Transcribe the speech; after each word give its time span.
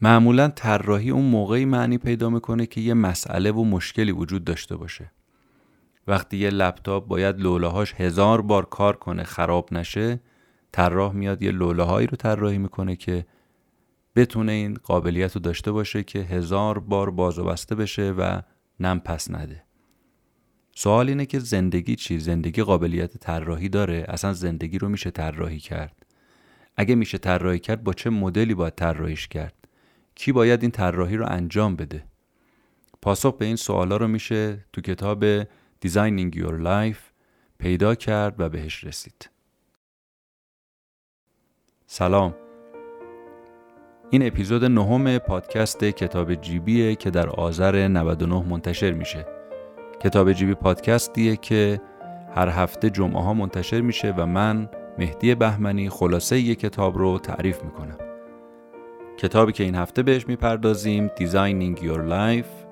معمولا 0.00 0.48
طراحی 0.48 1.10
اون 1.10 1.24
موقعی 1.24 1.64
معنی 1.64 1.98
پیدا 1.98 2.30
می‌کنه 2.30 2.66
که 2.66 2.80
یه 2.80 2.94
مسئله 2.94 3.52
و 3.52 3.64
مشکلی 3.64 4.12
وجود 4.12 4.44
داشته 4.44 4.76
باشه 4.76 5.12
وقتی 6.06 6.36
یه 6.36 6.50
لپتاپ 6.50 7.06
باید 7.06 7.40
لولهاش 7.40 7.94
هزار 7.94 8.42
بار 8.42 8.64
کار 8.64 8.96
کنه 8.96 9.22
خراب 9.22 9.68
نشه 9.72 10.20
طراح 10.72 11.12
میاد 11.12 11.42
یه 11.42 11.50
لوله 11.50 11.82
هایی 11.82 12.06
رو 12.06 12.16
طراحی 12.16 12.58
می‌کنه 12.58 12.96
که 12.96 13.26
بتونه 14.16 14.52
این 14.52 14.74
قابلیت 14.74 15.34
رو 15.34 15.40
داشته 15.40 15.72
باشه 15.72 16.02
که 16.02 16.18
هزار 16.18 16.78
بار 16.78 17.10
باز 17.10 17.38
و 17.38 17.44
بسته 17.44 17.74
بشه 17.74 18.10
و 18.10 18.40
نم 18.80 19.00
پس 19.00 19.30
نده 19.30 19.62
سوال 20.74 21.08
اینه 21.08 21.26
که 21.26 21.38
زندگی 21.38 21.96
چی؟ 21.96 22.18
زندگی 22.18 22.62
قابلیت 22.62 23.16
طراحی 23.16 23.68
داره؟ 23.68 24.04
اصلا 24.08 24.32
زندگی 24.32 24.78
رو 24.78 24.88
میشه 24.88 25.10
طراحی 25.10 25.58
کرد؟ 25.58 26.06
اگه 26.76 26.94
میشه 26.94 27.18
طراحی 27.18 27.58
کرد 27.58 27.84
با 27.84 27.92
چه 27.92 28.10
مدلی 28.10 28.54
باید 28.54 28.74
طراحیش 28.74 29.28
کرد؟ 29.28 29.67
کی 30.18 30.32
باید 30.32 30.62
این 30.62 30.70
طراحی 30.70 31.16
رو 31.16 31.26
انجام 31.28 31.76
بده؟ 31.76 32.04
پاسخ 33.02 33.36
به 33.36 33.44
این 33.44 33.56
سوالا 33.56 33.96
رو 33.96 34.08
میشه 34.08 34.64
تو 34.72 34.80
کتاب 34.80 35.42
Designing 35.86 36.34
Your 36.34 36.64
Life 36.64 36.98
پیدا 37.58 37.94
کرد 37.94 38.40
و 38.40 38.48
بهش 38.48 38.84
رسید. 38.84 39.30
سلام 41.86 42.34
این 44.10 44.26
اپیزود 44.26 44.64
نهم 44.64 45.18
پادکست 45.18 45.84
کتاب 45.84 46.34
جیبیه 46.34 46.94
که 46.94 47.10
در 47.10 47.28
آذر 47.28 47.88
99 47.88 48.42
منتشر 48.48 48.92
میشه 48.92 49.26
کتاب 50.00 50.32
جیبی 50.32 50.54
پادکستیه 50.54 51.36
که 51.36 51.80
هر 52.34 52.48
هفته 52.48 52.90
جمعه 52.90 53.22
ها 53.22 53.34
منتشر 53.34 53.80
میشه 53.80 54.14
و 54.16 54.26
من 54.26 54.70
مهدی 54.98 55.34
بهمنی 55.34 55.90
خلاصه 55.90 56.40
یک 56.40 56.58
کتاب 56.60 56.98
رو 56.98 57.18
تعریف 57.18 57.64
می‌کنم 57.64 58.07
کتابی 59.18 59.52
که 59.52 59.64
این 59.64 59.74
هفته 59.74 60.02
بهش 60.02 60.28
می‌پردازیم 60.28 61.08
Designing 61.08 61.78
Your 61.78 62.10
Life. 62.10 62.68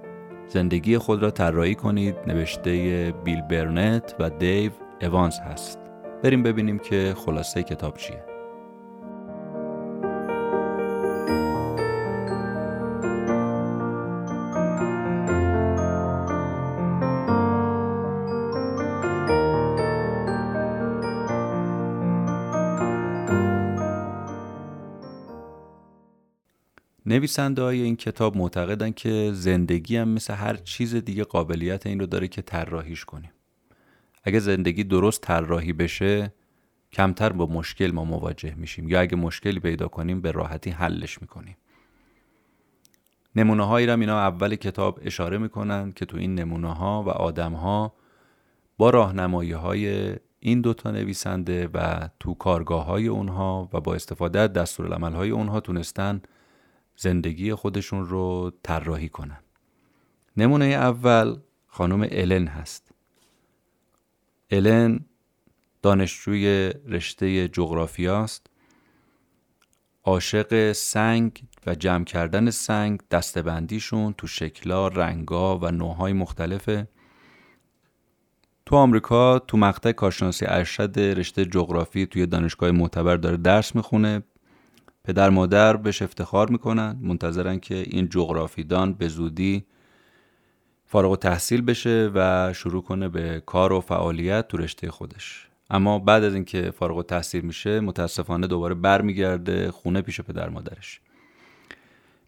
زندگی 0.48 0.98
خود 0.98 1.22
را 1.22 1.30
طراحی 1.30 1.74
کنید. 1.74 2.16
نوشته 2.26 3.14
بیل 3.24 3.40
برنت 3.40 4.14
و 4.18 4.30
دیو 4.30 4.72
اوانس 5.02 5.40
هست. 5.40 5.78
بریم 6.22 6.42
ببینیم 6.42 6.78
که 6.78 7.14
خلاصه 7.16 7.62
کتاب 7.62 7.96
چیه. 7.96 8.35
نویسنده 27.16 27.62
های 27.62 27.82
این 27.82 27.96
کتاب 27.96 28.36
معتقدن 28.36 28.90
که 28.90 29.30
زندگی 29.34 29.96
هم 29.96 30.08
مثل 30.08 30.34
هر 30.34 30.56
چیز 30.56 30.94
دیگه 30.94 31.24
قابلیت 31.24 31.86
این 31.86 32.00
رو 32.00 32.06
داره 32.06 32.28
که 32.28 32.42
طراحیش 32.42 33.04
کنیم. 33.04 33.30
اگه 34.24 34.38
زندگی 34.38 34.84
درست 34.84 35.20
طراحی 35.20 35.72
بشه 35.72 36.32
کمتر 36.92 37.32
با 37.32 37.46
مشکل 37.46 37.90
ما 37.90 38.04
مواجه 38.04 38.54
میشیم. 38.54 38.88
یا 38.88 39.00
اگه 39.00 39.16
مشکلی 39.16 39.60
پیدا 39.60 39.88
کنیم 39.88 40.20
به 40.20 40.30
راحتی 40.30 40.70
حلش 40.70 41.22
می‌کنیم. 41.22 41.56
نمونه 43.36 43.66
هایی 43.66 43.86
را 43.86 43.94
اینا 43.94 44.18
اول 44.18 44.54
کتاب 44.54 45.00
اشاره 45.02 45.38
می‌کنن 45.38 45.92
که 45.92 46.06
تو 46.06 46.16
این 46.16 46.34
نمونه 46.34 46.74
ها 46.74 47.02
و 47.02 47.08
آدم 47.08 47.52
ها 47.52 47.94
با 48.78 48.90
راهنمایی 48.90 49.52
های 49.52 50.14
این 50.40 50.60
دوتا 50.60 50.90
نویسنده 50.90 51.68
و 51.74 52.08
تو 52.20 52.34
کارگاه 52.34 52.84
های 52.84 53.06
اونها 53.06 53.68
و 53.72 53.80
با 53.80 53.94
استفاده 53.94 54.38
از 54.38 54.52
دستورالعمل 54.52 55.12
های 55.12 55.30
اونها 55.30 55.60
تونستن 55.60 56.20
زندگی 56.96 57.54
خودشون 57.54 58.06
رو 58.06 58.52
طراحی 58.62 59.08
کنن. 59.08 59.38
نمونه 60.36 60.64
اول 60.64 61.36
خانم 61.66 62.08
الن 62.10 62.46
هست. 62.46 62.92
الن 64.50 65.00
دانشجوی 65.82 66.72
رشته 66.88 67.48
جغرافیاست 67.48 68.46
عاشق 70.04 70.72
سنگ 70.72 71.42
و 71.66 71.74
جمع 71.74 72.04
کردن 72.04 72.50
سنگ 72.50 73.00
دستبندیشون 73.10 74.12
تو 74.12 74.26
شکلا، 74.26 74.88
رنگا 74.88 75.58
و 75.58 75.70
نوعهای 75.70 76.12
مختلفه. 76.12 76.88
تو 78.66 78.76
آمریکا 78.76 79.38
تو 79.38 79.56
مقطع 79.56 79.92
کارشناسی 79.92 80.46
ارشد 80.48 80.98
رشته 80.98 81.44
جغرافی 81.44 82.06
توی 82.06 82.26
دانشگاه 82.26 82.70
معتبر 82.70 83.16
داره 83.16 83.36
درس 83.36 83.74
می‌خونه. 83.74 84.22
پدر 85.06 85.30
مادر 85.30 85.76
بهش 85.76 86.02
افتخار 86.02 86.50
می‌کنن 86.50 86.98
منتظرن 87.00 87.58
که 87.58 87.74
این 87.74 88.08
جغرافیدان 88.08 88.92
به 88.92 89.08
زودی 89.08 89.64
فارغ 90.86 91.10
و 91.10 91.16
تحصیل 91.16 91.62
بشه 91.62 92.10
و 92.14 92.52
شروع 92.52 92.82
کنه 92.82 93.08
به 93.08 93.42
کار 93.46 93.72
و 93.72 93.80
فعالیت 93.80 94.48
تو 94.48 94.56
رشته 94.56 94.90
خودش. 94.90 95.48
اما 95.70 95.98
بعد 95.98 96.24
از 96.24 96.34
اینکه 96.34 96.70
فارغ 96.70 96.96
و 96.96 97.02
تحصیل 97.02 97.40
میشه 97.40 97.80
متاسفانه 97.80 98.46
دوباره 98.46 98.74
برمیگرده 98.74 99.70
خونه 99.70 100.02
پیش 100.02 100.20
پدر 100.20 100.48
مادرش. 100.48 101.00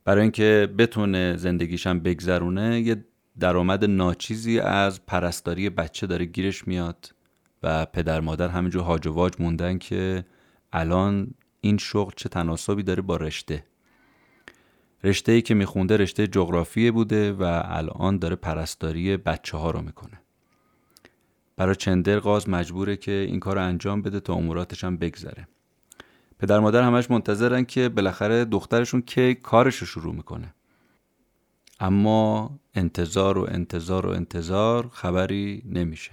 برای 0.04 0.22
اینکه 0.22 0.68
بتونه 0.78 1.36
زندگیشم 1.36 2.00
بگذرونه 2.00 2.80
یه 2.80 3.04
درآمد 3.40 3.84
ناچیزی 3.84 4.60
از 4.60 5.06
پرستاری 5.06 5.70
بچه 5.70 6.06
داره 6.06 6.24
گیرش 6.24 6.68
میاد 6.68 7.14
و 7.62 7.86
پدر 7.86 8.20
مادر 8.20 8.48
همینجور 8.48 8.82
هاج 8.82 9.06
و 9.06 9.12
واج 9.12 9.32
موندن 9.38 9.78
که 9.78 10.24
الان 10.72 11.34
این 11.60 11.78
شغل 11.78 12.12
چه 12.16 12.28
تناسبی 12.28 12.82
داره 12.82 13.02
با 13.02 13.16
رشته. 13.16 13.64
رشته 15.04 15.32
ای 15.32 15.42
که 15.42 15.54
میخونده 15.54 15.96
رشته 15.96 16.26
جغرافی 16.26 16.90
بوده 16.90 17.32
و 17.32 17.62
الان 17.64 18.18
داره 18.18 18.36
پرستاری 18.36 19.16
بچه 19.16 19.56
ها 19.56 19.70
رو 19.70 19.82
می‌کنه. 19.82 20.20
برای 21.56 21.74
چندر 21.74 22.18
قاز 22.18 22.48
مجبوره 22.48 22.96
که 22.96 23.12
این 23.12 23.40
کار 23.40 23.56
رو 23.56 23.62
انجام 23.62 24.02
بده 24.02 24.20
تا 24.20 24.34
اموراتش 24.34 24.84
هم 24.84 24.96
بگذره. 24.96 25.48
پدر 26.38 26.60
مادر 26.60 26.82
همش 26.82 27.10
منتظرن 27.10 27.64
که 27.64 27.88
بالاخره 27.88 28.44
دخترشون 28.44 29.02
که 29.02 29.34
کارش 29.34 29.76
رو 29.76 29.86
شروع 29.86 30.14
می‌کنه. 30.14 30.54
اما 31.80 32.58
انتظار 32.74 33.38
و 33.38 33.46
انتظار 33.50 34.06
و 34.06 34.10
انتظار 34.10 34.88
خبری 34.88 35.62
نمیشه. 35.66 36.12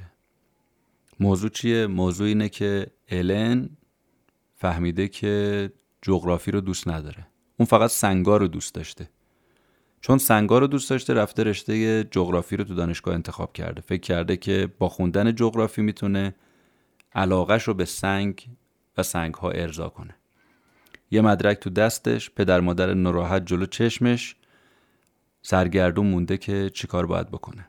موضوع 1.20 1.50
چیه؟ 1.50 1.88
موضوع 1.88 2.28
اینه 2.28 2.50
که 2.50 2.88
الن 3.10 3.70
فهمیده 4.66 5.08
که 5.08 5.72
جغرافی 6.02 6.52
رو 6.52 6.62
دوست 6.62 6.88
نداره. 6.88 7.28
اون 7.58 7.66
فقط 7.66 7.90
سنگا 7.90 8.38
رو 8.38 8.48
دوست 8.48 8.76
داشته. 8.76 9.10
چون 10.02 10.18
سنگا 10.18 10.60
رو 10.60 10.68
دوست 10.68 10.90
داشته 10.90 11.14
رفته 11.14 11.44
رشته 11.44 12.04
جغرافی 12.04 12.58
رو 12.58 12.64
تو 12.64 12.76
دانشگاه 12.76 13.14
انتخاب 13.14 13.54
کرده. 13.54 13.82
فکر 13.82 14.02
کرده 14.02 14.38
که 14.38 14.70
با 14.80 14.90
خوندن 14.90 15.36
جغرافی 15.36 15.82
می‌تونه 15.82 16.36
علاقش 17.16 17.64
رو 17.64 17.74
به 17.74 17.86
سنگ 17.86 18.48
و 18.98 19.04
سنگ 19.04 19.34
ها 19.34 19.52
ارضا 19.52 19.90
کنه. 19.90 20.16
یه 21.12 21.22
مدرک 21.22 21.60
تو 21.60 21.70
دستش 21.70 22.30
پدر 22.30 22.60
مادر 22.60 22.94
ناراحت 22.94 23.46
جلو 23.46 23.66
چشمش 23.66 24.36
سرگردون 25.42 26.08
مونده 26.08 26.38
که 26.38 26.70
چیکار 26.74 27.06
باید 27.06 27.28
بکنه. 27.28 27.68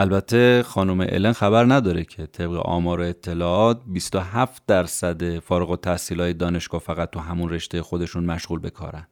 البته 0.00 0.62
خانم 0.62 1.00
الن 1.00 1.32
خبر 1.32 1.64
نداره 1.64 2.04
که 2.04 2.26
طبق 2.26 2.66
آمار 2.66 3.00
و 3.00 3.02
اطلاعات 3.02 3.80
27 3.86 4.62
درصد 4.66 5.38
فارغ 5.38 5.70
التحصیل 5.70 6.20
های 6.20 6.32
دانشگاه 6.32 6.80
فقط 6.80 7.10
تو 7.10 7.20
همون 7.20 7.48
رشته 7.48 7.82
خودشون 7.82 8.24
مشغول 8.24 8.58
به 8.58 8.70
کارن. 8.70 9.06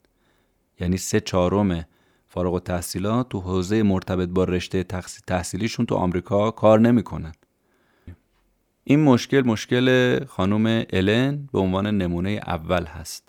یعنی 0.81 0.97
سه 0.97 1.21
چهارم 1.21 1.85
فارغ 2.29 2.55
التحصیلات 2.55 3.29
تو 3.29 3.41
حوزه 3.41 3.83
مرتبط 3.83 4.29
با 4.29 4.45
رشته 4.45 4.85
تحصیلیشون 5.27 5.87
تو 5.87 5.95
آمریکا 5.95 6.51
کار 6.51 6.81
نمی‌کنن. 6.81 7.33
این 8.85 9.05
مشکل 9.05 9.41
مشکل 9.41 10.25
خانم 10.25 10.85
الن 10.91 11.49
به 11.53 11.59
عنوان 11.59 11.87
نمونه 11.87 12.41
اول 12.47 12.85
هست. 12.85 13.29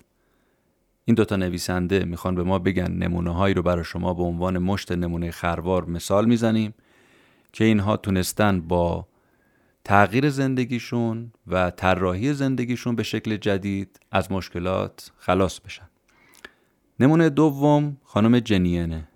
این 1.06 1.16
دوتا 1.16 1.36
نویسنده 1.36 2.06
می‌خوان 2.06 2.36
به 2.36 2.44
ما 2.44 2.60
بگن 2.60 2.92
نمونه 2.92 3.34
هایی 3.34 3.54
رو 3.54 3.62
برای 3.62 3.84
شما 3.84 4.14
به 4.14 4.24
عنوان 4.24 4.58
مشت 4.58 4.92
نمونه 4.92 5.32
خروار 5.32 5.86
مثال 5.86 6.26
می‌زنیم. 6.26 6.74
که 7.58 7.66
اینها 7.66 7.98
تونستن 7.98 8.62
با 8.62 9.08
تغییر 9.84 10.30
زندگیشون 10.30 11.32
و 11.48 11.72
طراحی 11.72 12.34
زندگیشون 12.34 12.96
به 12.96 13.04
شکل 13.04 13.38
جدید 13.38 14.00
از 14.12 14.32
مشکلات 14.32 15.12
خلاص 15.18 15.60
بشن. 15.60 15.90
نمونه 17.00 17.30
دوم 17.30 17.98
خانم 18.04 18.40
جنینه. 18.40 19.08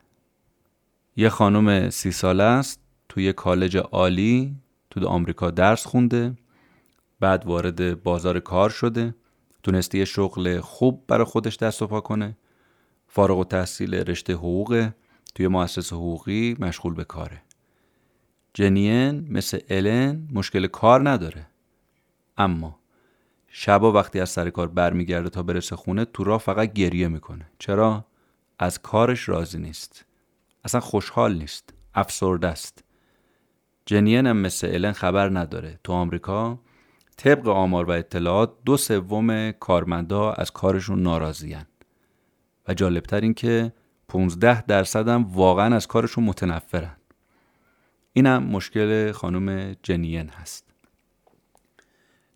یه 1.15 1.29
خانم 1.29 1.89
سی 1.89 2.11
ساله 2.11 2.43
است 2.43 2.79
توی 3.09 3.33
کالج 3.33 3.77
عالی 3.77 4.55
تو 4.89 5.07
آمریکا 5.07 5.51
درس 5.51 5.85
خونده 5.85 6.33
بعد 7.19 7.45
وارد 7.45 8.03
بازار 8.03 8.39
کار 8.39 8.69
شده 8.69 9.15
تونسته 9.63 9.97
یه 9.97 10.05
شغل 10.05 10.59
خوب 10.59 11.03
برای 11.07 11.25
خودش 11.25 11.57
دست 11.57 11.81
و 11.81 11.87
پا 11.87 12.01
کنه. 12.01 12.37
فارغ 13.07 13.37
و 13.37 13.43
تحصیل 13.43 13.95
رشته 13.95 14.33
حقوق 14.33 14.89
توی 15.35 15.47
مؤسسه 15.47 15.95
حقوقی 15.95 16.55
مشغول 16.59 16.93
به 16.93 17.03
کاره. 17.03 17.41
جنین 18.53 19.27
مثل 19.29 19.59
الن 19.69 20.27
مشکل 20.33 20.67
کار 20.67 21.09
نداره. 21.09 21.47
اما 22.37 22.79
شبا 23.47 23.91
وقتی 23.91 24.19
از 24.19 24.29
سر 24.29 24.49
کار 24.49 24.67
برمیگرده 24.67 25.29
تا 25.29 25.43
برسه 25.43 25.75
خونه 25.75 26.05
تو 26.05 26.23
راه 26.23 26.39
فقط 26.39 26.73
گریه 26.73 27.07
می‌کنه. 27.07 27.45
چرا؟ 27.59 28.05
از 28.59 28.81
کارش 28.81 29.29
راضی 29.29 29.57
نیست. 29.57 30.05
اصلا 30.63 30.81
خوشحال 30.81 31.37
نیست. 31.37 31.73
افسرده 31.93 32.47
است. 32.47 32.83
جنین 33.85 34.27
هم 34.27 34.37
مثل 34.37 34.67
الن 34.67 34.91
خبر 34.91 35.29
نداره. 35.39 35.79
تو 35.83 35.93
آمریکا 35.93 36.59
طبق 37.17 37.47
آمار 37.47 37.85
و 37.85 37.91
اطلاعات 37.91 38.53
دو 38.65 38.77
سوم 38.77 39.51
کارمندا 39.51 40.31
از 40.31 40.51
کارشون 40.51 41.01
ناراضیان 41.01 41.65
و 42.67 42.73
جالبتر 42.73 43.21
این 43.21 43.33
که 43.33 43.73
15 44.07 44.61
درصد 44.61 45.07
هم 45.07 45.23
واقعا 45.23 45.75
از 45.75 45.87
کارشون 45.87 46.23
متنفرن. 46.23 46.95
اینم 48.13 48.43
مشکل 48.43 49.11
خانم 49.11 49.75
جنین 49.83 50.29
هست. 50.29 50.65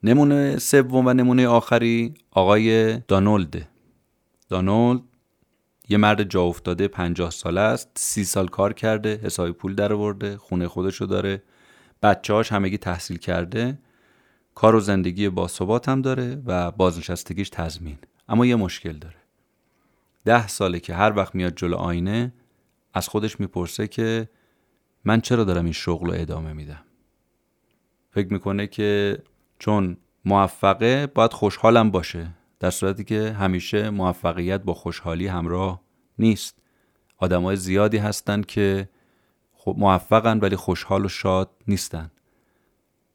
نمونه 0.03 0.57
سوم 0.59 1.07
و 1.07 1.13
نمونه 1.13 1.47
آخری 1.47 2.13
آقای 2.31 2.97
دانولد. 2.97 3.67
دانولد 4.49 5.01
یه 5.89 5.97
مرد 5.97 6.23
جا 6.23 6.43
افتاده 6.43 6.87
پنجاه 6.87 7.29
ساله 7.29 7.61
است 7.61 7.89
سی 7.95 8.23
سال 8.23 8.47
کار 8.47 8.73
کرده 8.73 9.19
حسابی 9.23 9.51
پول 9.51 9.75
در 9.75 9.93
آورده 9.93 10.37
خونه 10.37 10.67
خودشو 10.67 11.05
داره 11.05 11.43
بچه 12.03 12.33
هاش 12.33 12.51
همگی 12.51 12.77
تحصیل 12.77 13.17
کرده 13.17 13.77
کار 14.55 14.75
و 14.75 14.79
زندگی 14.79 15.29
باثبات 15.29 15.89
هم 15.89 16.01
داره 16.01 16.41
و 16.45 16.71
بازنشستگیش 16.71 17.49
تضمین. 17.49 17.97
اما 18.29 18.45
یه 18.45 18.55
مشکل 18.55 18.93
داره. 18.93 19.15
ده 20.25 20.47
ساله 20.47 20.79
که 20.79 20.93
هر 20.93 21.13
وقت 21.17 21.35
میاد 21.35 21.55
جلو 21.55 21.75
آینه 21.75 22.33
از 22.93 23.07
خودش 23.07 23.39
می‌پرسه 23.39 23.87
که 23.87 24.29
من 25.05 25.21
چرا 25.21 25.43
دارم 25.43 25.63
این 25.63 25.73
شغل 25.73 26.07
رو 26.07 26.13
ادامه 26.21 26.53
میدم؟ 26.53 26.83
فکر 28.11 28.33
می‌کنه 28.33 28.67
که 28.67 29.19
چون 29.59 29.97
موفقه 30.25 31.07
باید 31.07 31.33
خوشحالم 31.33 31.91
باشه 31.91 32.27
در 32.59 32.69
صورتی 32.69 33.03
که 33.03 33.31
همیشه 33.31 33.89
موفقیت 33.89 34.61
با 34.61 34.73
خوشحالی 34.73 35.27
همراه 35.27 35.81
نیست. 36.19 36.59
آدمای 37.17 37.55
زیادی 37.55 37.97
هستن 37.97 38.41
که 38.41 38.89
خب 39.53 39.75
موفقن 39.77 40.39
ولی 40.39 40.55
خوشحال 40.55 41.05
و 41.05 41.09
شاد 41.09 41.49
نیستن. 41.67 42.11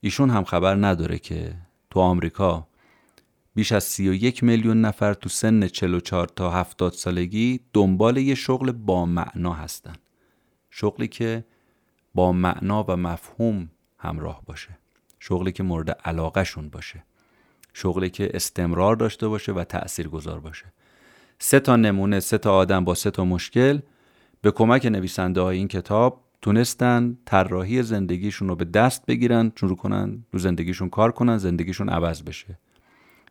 ایشون 0.01 0.31
هم 0.31 0.45
خبر 0.45 0.75
نداره 0.75 1.19
که 1.19 1.55
تو 1.91 2.01
آمریکا 2.01 2.67
بیش 3.55 3.73
از 3.73 3.85
31 3.85 4.43
میلیون 4.43 4.81
نفر 4.81 5.15
تو 5.15 5.29
سن 5.29 5.67
44 5.69 6.29
تا 6.29 6.51
70 6.51 6.93
سالگی 6.93 7.61
دنبال 7.73 8.17
یه 8.17 8.35
شغل 8.35 8.73
با 8.73 9.07
معنا 9.07 9.53
هستن. 9.53 9.95
شغلی 10.71 11.09
که 11.09 11.45
با 12.15 12.33
معنا 12.33 12.85
و 12.89 12.97
مفهوم 12.97 13.71
همراه 13.99 14.43
باشه. 14.47 14.79
شغلی 15.21 15.53
که 15.53 15.63
مورد 15.63 15.91
علاقه 15.91 16.45
شون 16.45 16.69
باشه. 16.69 17.03
شغلی 17.75 18.11
که 18.11 18.31
استمرار 18.35 18.97
داشته 18.97 19.29
باشه 19.29 19.53
و 19.53 19.65
تأثیر 19.65 20.09
گذار 20.09 20.41
باشه. 20.41 20.67
سه 21.39 21.61
تا 21.61 21.77
نمونه 21.77 22.21
سه 22.21 22.39
تا 22.39 22.55
آدم 22.55 22.85
با 22.85 22.95
سه 22.95 23.11
تا 23.11 23.25
مشکل 23.25 23.79
به 24.43 24.51
کمک 24.51 24.87
نویسنده 24.87 25.41
های 25.41 25.57
این 25.59 25.69
کتاب 25.69 26.21
تونستن 26.43 27.19
طراحی 27.25 27.83
زندگیشون 27.83 28.49
رو 28.49 28.57
به 28.57 28.65
دست 28.65 29.07
بگیرن 29.07 29.53
شروع 29.57 29.77
کنن 29.77 30.25
رو 30.33 30.39
زندگیشون 30.39 30.89
کار 30.89 31.13
کنن 31.13 31.39
زندگیشون 31.39 31.89
عوض 31.89 32.23
بشه. 32.23 32.59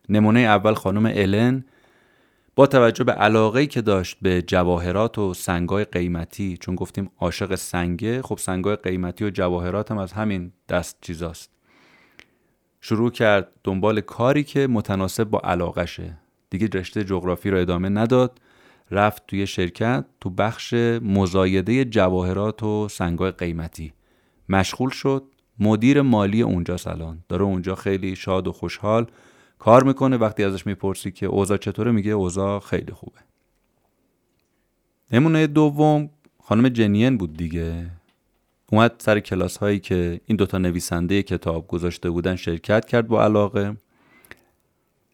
نمونه 0.10 0.40
اول 0.40 0.74
خانم 0.74 1.06
الن 1.06 1.66
با 2.60 2.68
توجه 2.68 3.04
به 3.04 3.12
علاقه 3.12 3.68
که 3.68 3.82
داشت 3.82 4.18
به 4.22 4.42
جواهرات 4.42 5.18
و 5.18 5.34
سنگای 5.34 5.86
قیمتی 5.86 6.58
چون 6.58 6.76
گفتیم 6.76 7.12
عاشق 7.20 7.56
سنگه 7.56 8.22
خب 8.22 8.38
سنگای 8.38 8.76
قیمتی 8.76 9.26
و 9.26 9.30
جواهرات 9.30 9.92
هم 9.92 9.98
از 9.98 10.14
همین 10.14 10.52
دست 10.70 10.98
چیزاست. 11.02 11.52
شروع 12.82 13.12
کرد 13.12 13.52
دنبال 13.64 14.02
کاری 14.02 14.44
که 14.44 14.68
متناسب 14.68 15.24
با 15.24 15.42
علاقشه 15.44 16.18
دیگه 16.50 16.70
رشته 16.74 17.04
جغرافی 17.04 17.50
رو 17.50 17.58
ادامه 17.58 17.90
نداد 17.90 18.40
رفت 18.92 19.24
توی 19.28 19.48
شرکت 19.48 20.06
تو 20.22 20.30
بخش 20.30 20.74
مزایده 21.02 21.86
جواهرات 21.86 22.64
و 22.64 22.88
سنگای 22.88 23.32
قیمتی. 23.32 23.94
مشغول 24.50 24.90
شد 24.90 25.24
مدیر 25.60 26.02
مالی 26.02 26.42
اونجا 26.42 26.78
سلان 26.78 27.24
داره 27.30 27.44
اونجا 27.44 27.76
خیلی 27.76 28.16
شاد 28.16 28.48
و 28.48 28.52
خوشحال 28.52 29.08
کار 29.60 29.84
می‌کنه 29.84 30.18
وقتی 30.18 30.44
ازش 30.44 30.68
می‌پرسی 30.68 31.12
که 31.12 31.26
اوضاع 31.26 31.58
چطوره 31.58 31.92
میگه 31.92 32.12
اوضاع 32.12 32.60
خیلی 32.60 32.92
خوبه. 32.92 33.20
نمونه 35.12 35.48
دوم 35.48 36.10
خانم 36.44 36.70
جنین 36.70 37.18
بود 37.18 37.38
دیگه. 37.38 37.86
اومد 38.72 38.96
سر 38.98 39.20
کلاس 39.20 39.58
هایی 39.58 39.80
که 39.80 40.22
این 40.26 40.38
دوتا 40.38 40.58
نویسنده 40.58 41.24
کتاب 41.24 41.68
گذاشته 41.68 42.10
بودن 42.10 42.36
شرکت 42.36 42.86
کرد 42.86 43.08
با 43.08 43.24
علاقه. 43.24 43.78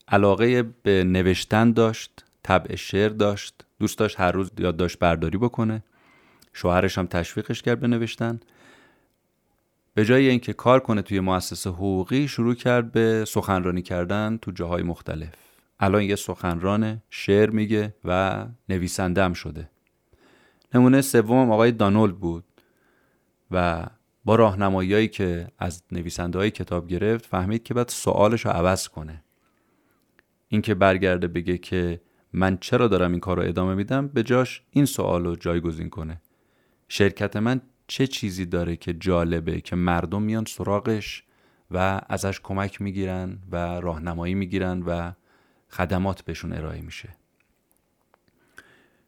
علاقه 0.08 0.64
به 0.84 1.04
نوشتن 1.04 1.72
داشت 1.72 2.26
طبع 2.44 2.76
شعر 2.76 3.10
داشت 3.10 3.66
دوست 3.80 3.98
داشت 3.98 4.20
هر 4.20 4.32
روز 4.32 4.52
یادداشت 4.58 5.00
برداری 5.00 5.38
بکنه. 5.38 5.84
شوهرش 6.54 6.98
هم 6.98 7.08
تشویقش 7.08 7.62
کرد 7.62 7.80
به 7.80 7.88
نوشتن. 7.88 8.40
به 9.96 10.06
جای 10.06 10.30
اینکه 10.30 10.54
کار 10.54 10.80
کنه 10.80 11.02
توی 11.02 11.20
مؤسسه 11.20 11.70
حقوقی 11.70 12.28
شروع 12.28 12.54
کرد 12.54 12.92
به 12.92 13.26
سخنرانی 13.28 13.82
کردن 13.82 14.38
تو 14.42 14.52
جاهای 14.52 14.84
مختلف. 14.84 15.34
الان 15.80 16.04
یه 16.04 16.16
سخنران 16.16 17.02
شعر 17.10 17.50
میگه 17.50 17.96
و 18.06 18.46
نویسنده 18.70 19.24
هم 19.24 19.34
شده. 19.34 19.70
نمونه 20.74 21.02
سوم 21.02 21.52
آقای 21.52 21.72
دانولد 21.72 22.16
بود 22.16 22.44
و 23.52 23.86
با 24.26 24.36
راهنماییایی 24.36 25.08
که 25.08 25.48
از 25.60 25.84
نویسنده 25.92 26.40
های 26.40 26.52
کتاب 26.52 26.88
گرفت 26.88 27.26
فهمید 27.26 27.64
که 27.64 27.74
باید 27.74 27.90
سوالش 27.90 28.46
رو 28.46 28.52
عوض 28.52 28.88
کنه. 28.88 29.24
اینکه 30.48 30.76
برگرده 30.76 31.28
بگه 31.28 31.58
که 31.58 32.02
من 32.34 32.58
چرا 32.58 32.88
دارم 32.88 33.12
این 33.12 33.20
کار 33.20 33.38
رو 33.38 33.44
ادامه 33.44 33.76
میدم 33.76 34.08
به 34.08 34.24
جاش 34.24 34.62
این 34.72 34.86
سوال 34.86 35.26
رو 35.26 35.36
جایگزین 35.36 35.90
کنه. 35.90 36.22
شرکت 36.88 37.36
من 37.36 37.62
چه 37.88 38.08
چیزی 38.08 38.46
داره 38.46 38.76
که 38.76 38.94
جالبه 38.94 39.62
که 39.62 39.76
مردم 39.76 40.22
میان 40.22 40.46
سراغش 40.46 41.24
و 41.72 42.02
ازش 42.10 42.40
کمک 42.44 42.82
می‌گیرن 42.82 43.38
و 43.52 43.56
راهنمایی 43.80 44.34
می‌گیرن 44.34 44.82
و 44.82 45.12
خدمات 45.70 46.22
بهشون 46.22 46.54
ارائه 46.54 46.82
میشه. 46.82 47.10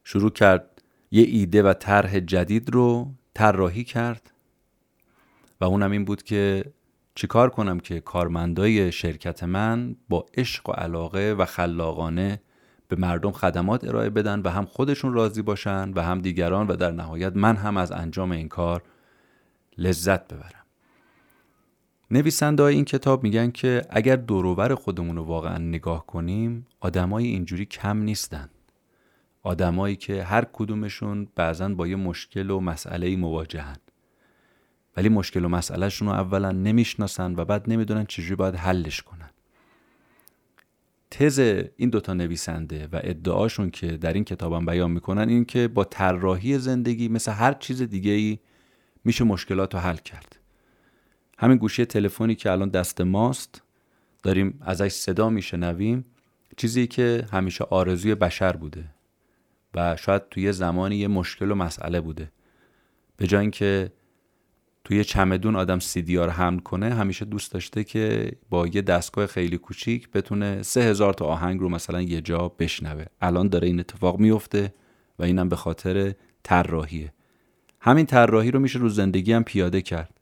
شروع 0.03 0.31
کرد 0.31 0.81
یه 1.11 1.23
ایده 1.23 1.63
و 1.63 1.73
طرح 1.73 2.19
جدید 2.19 2.69
رو 2.69 3.13
طراحی 3.33 3.83
کرد 3.83 4.31
و 5.61 5.65
اونم 5.65 5.91
این 5.91 6.05
بود 6.05 6.23
که 6.23 6.63
چیکار 7.15 7.49
کنم 7.49 7.79
که 7.79 7.99
کارمندای 7.99 8.91
شرکت 8.91 9.43
من 9.43 9.95
با 10.09 10.25
عشق 10.33 10.69
و 10.69 10.71
علاقه 10.71 11.35
و 11.37 11.45
خلاقانه 11.45 12.41
به 12.87 12.95
مردم 12.95 13.31
خدمات 13.31 13.83
ارائه 13.83 14.09
بدن 14.09 14.39
و 14.39 14.49
هم 14.49 14.65
خودشون 14.65 15.13
راضی 15.13 15.41
باشن 15.41 15.93
و 15.93 16.01
هم 16.01 16.21
دیگران 16.21 16.67
و 16.67 16.75
در 16.75 16.91
نهایت 16.91 17.35
من 17.35 17.55
هم 17.55 17.77
از 17.77 17.91
انجام 17.91 18.31
این 18.31 18.47
کار 18.47 18.83
لذت 19.77 20.33
ببرم. 20.33 20.63
نویسنده 22.11 22.63
این 22.63 22.85
کتاب 22.85 23.23
میگن 23.23 23.51
که 23.51 23.81
اگر 23.89 24.15
دوروبر 24.15 24.75
خودمون 24.75 25.15
رو 25.15 25.23
واقعا 25.23 25.57
نگاه 25.57 26.05
کنیم 26.05 26.67
آدمای 26.79 27.25
اینجوری 27.25 27.65
کم 27.65 27.97
نیستن. 27.97 28.49
آدمایی 29.43 29.95
که 29.95 30.23
هر 30.23 30.45
کدومشون 30.53 31.27
بعضا 31.35 31.69
با 31.69 31.87
یه 31.87 31.95
مشکل 31.95 32.49
و 32.49 32.59
مسئله 32.59 33.15
مواجهن. 33.15 33.77
ولی 34.97 35.09
مشکل 35.09 35.45
و 35.45 35.49
مسئلهشون 35.49 36.07
رو 36.07 36.13
اولا 36.13 36.51
نمی‌شناسن 36.51 37.35
و 37.35 37.45
بعد 37.45 37.69
نمی‌دونن 37.69 38.05
چجوری 38.05 38.35
باید 38.35 38.55
حلش 38.55 39.01
کنن. 39.01 39.16
تز 41.11 41.39
این 41.75 41.89
دوتا 41.89 42.13
نویسنده 42.13 42.87
و 42.91 42.99
ادعاشون 43.03 43.69
که 43.69 43.97
در 43.97 44.13
این 44.13 44.23
کتابم 44.23 44.65
بیان 44.65 44.91
می‌کنن 44.91 45.29
این 45.29 45.45
که 45.45 45.67
با 45.67 45.83
طراحی 45.83 46.57
زندگی 46.57 47.07
مثل 47.07 47.31
هر 47.31 47.53
چیز 47.53 47.81
دیگه 47.81 48.11
ای 48.11 48.39
میشه 49.05 49.23
مشکلات 49.23 49.73
رو 49.73 49.79
حل 49.79 49.95
کرد. 49.95 50.39
همین 51.37 51.57
گوشی 51.57 51.85
تلفنی 51.85 52.35
که 52.35 52.51
الان 52.51 52.69
دست 52.69 53.01
ماست 53.01 53.61
داریم 54.23 54.59
ازش 54.61 54.91
صدا 54.91 55.29
میشنویم 55.29 56.05
چیزی 56.57 56.87
که 56.87 57.25
همیشه 57.31 57.63
آرزوی 57.63 58.15
بشر 58.15 58.51
بوده 58.51 58.85
و 59.75 59.95
شاید 59.95 60.29
توی 60.29 60.51
زمانی 60.51 60.95
یه 60.95 61.07
مشکل 61.07 61.51
و 61.51 61.55
مسئله 61.55 62.01
بوده. 62.01 62.31
به 63.17 63.27
جای 63.27 63.41
اینکه 63.41 63.91
توی 64.87 65.03
چمدون 65.03 65.55
آدم 65.55 65.79
سیدی 65.79 66.17
رو 66.17 66.29
حمل 66.29 66.59
کنه 66.59 66.93
همیشه 66.93 67.25
دوست 67.25 67.51
داشته 67.51 67.83
که 67.83 68.31
با 68.49 68.67
یه 68.67 68.81
دستگاه 68.81 69.27
خیلی 69.27 69.57
کوچیک 69.57 70.11
بتونه 70.11 70.63
سه 70.63 70.81
هزار 70.81 71.13
تا 71.13 71.25
آهنگ 71.25 71.59
رو 71.59 71.69
مثلا 71.69 72.01
یه 72.01 72.21
جا 72.21 72.47
بشنوه. 72.59 73.05
الان 73.21 73.47
داره 73.47 73.67
این 73.67 73.79
اتفاق 73.79 74.19
میفته 74.19 74.73
و 75.19 75.23
اینم 75.23 75.49
به 75.49 75.55
خاطر 75.55 76.13
طراحیه. 76.43 77.13
همین 77.79 78.05
طراحی 78.05 78.51
رو 78.51 78.59
میشه 78.59 78.79
رو 78.79 78.89
زندگی 78.89 79.33
هم 79.33 79.43
پیاده 79.43 79.81
کرد. 79.81 80.19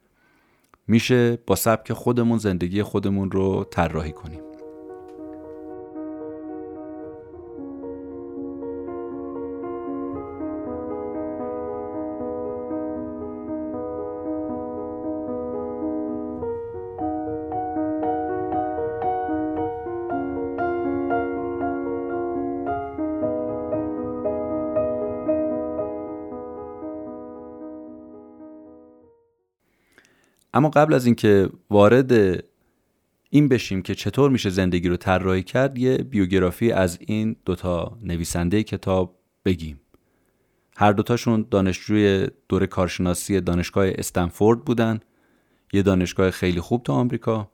میشه 0.88 1.38
با 1.48 1.56
سبک 1.56 1.94
خودمون 1.94 2.38
زندگی 2.38 2.84
خودمون 2.84 3.32
رو 3.32 3.68
طراحی 3.72 4.12
کنیم. 4.12 4.45
اما 30.56 30.70
قبل 30.70 30.94
از 30.94 31.06
اینکه 31.06 31.50
وارد 31.70 32.44
این 33.30 33.48
بشیم 33.48 33.82
که 33.82 33.96
چطور 33.96 34.32
میشه 34.32 34.50
زندگی 34.50 34.90
رو 34.90 34.98
طراحی 34.98 35.44
کرد 35.44 35.78
یه 35.78 35.98
بیوگرافی 35.98 36.72
از 36.72 36.98
این 37.02 37.36
دوتا 37.46 37.98
نویسنده 38.04 38.64
کتاب 38.64 39.16
بگیم. 39.46 39.80
هر 40.78 40.92
دوتاشون 40.92 41.46
دانشجوی 41.52 42.28
دوره 42.50 42.68
کارشناسی 42.68 43.42
دانشگاه 43.42 43.88
استنفورد 43.96 44.66
بودن 44.66 45.00
یه 45.74 45.82
دانشگاه 45.82 46.32
خیلی 46.32 46.60
خوب 46.60 46.84
تو 46.84 46.94
آمریکا. 46.94 47.52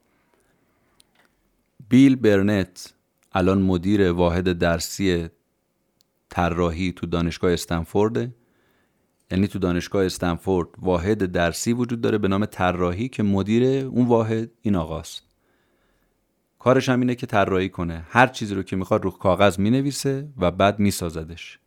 بیل 1.89 2.15
برنت 2.15 2.93
الان 3.31 3.61
مدیر 3.61 4.11
واحد 4.11 4.53
درسی 4.53 5.29
طراحی 6.29 6.91
تو 6.91 7.07
دانشگاه 7.07 7.53
استنفورده. 7.53 8.33
یعنی 9.31 9.47
تو 9.47 9.59
دانشگاه 9.59 10.05
استنفورد 10.05 10.69
واحد 10.77 11.25
درسی 11.25 11.73
وجود 11.73 12.01
داره 12.01 12.17
به 12.17 12.27
نام 12.27 12.45
طراحی 12.45 13.09
که 13.09 13.23
مدیر 13.23 13.85
اون 13.85 14.07
واحد 14.07 14.51
این 14.61 14.75
آقاست. 14.75 15.23
کارش 16.59 16.89
هم 16.89 16.99
اینه 16.99 17.15
که 17.15 17.25
طراحی 17.25 17.69
کنه. 17.69 18.05
هر 18.09 18.27
چیزی 18.27 18.55
رو 18.55 18.63
که 18.63 18.75
می‌خواد 18.75 19.03
رو 19.03 19.11
کاغذ 19.11 19.59
می‌نویسه 19.59 20.27
و 20.37 20.51
بعد 20.51 20.79
میسازدش. 20.79 21.59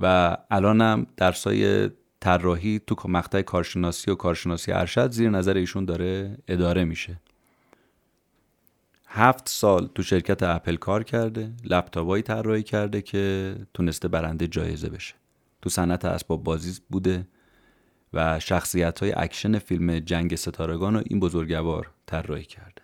و 0.00 0.36
الانم 0.50 1.06
درسای 1.16 1.90
طراحی 2.20 2.80
تو 2.86 3.08
مقطع 3.08 3.42
کارشناسی 3.42 4.10
و 4.10 4.14
کارشناسی 4.14 4.72
ارشد 4.72 5.10
زیر 5.10 5.30
نظر 5.30 5.54
ایشون 5.54 5.84
داره 5.84 6.38
اداره 6.48 6.84
میشه. 6.84 7.20
هفت 9.06 9.48
سال 9.48 9.86
تو 9.94 10.02
شرکت 10.02 10.42
اپل 10.42 10.76
کار 10.76 11.04
کرده 11.04 11.52
لپتاپایی 11.64 12.22
طراحی 12.22 12.62
کرده 12.62 13.02
که 13.02 13.54
تونسته 13.74 14.08
برنده 14.08 14.46
جایزه 14.46 14.88
بشه. 14.88 15.14
تو 15.62 15.70
صنعت 15.70 16.04
اسباب 16.04 16.44
بازی 16.44 16.80
بوده 16.90 17.28
و 18.12 18.40
شخصیت 18.40 19.00
های 19.00 19.12
اکشن 19.16 19.58
فیلم 19.58 19.98
جنگ 19.98 20.34
ستارگان 20.34 20.94
رو 20.94 21.02
این 21.06 21.20
بزرگوار 21.20 21.90
طراحی 22.06 22.44
کرده. 22.44 22.82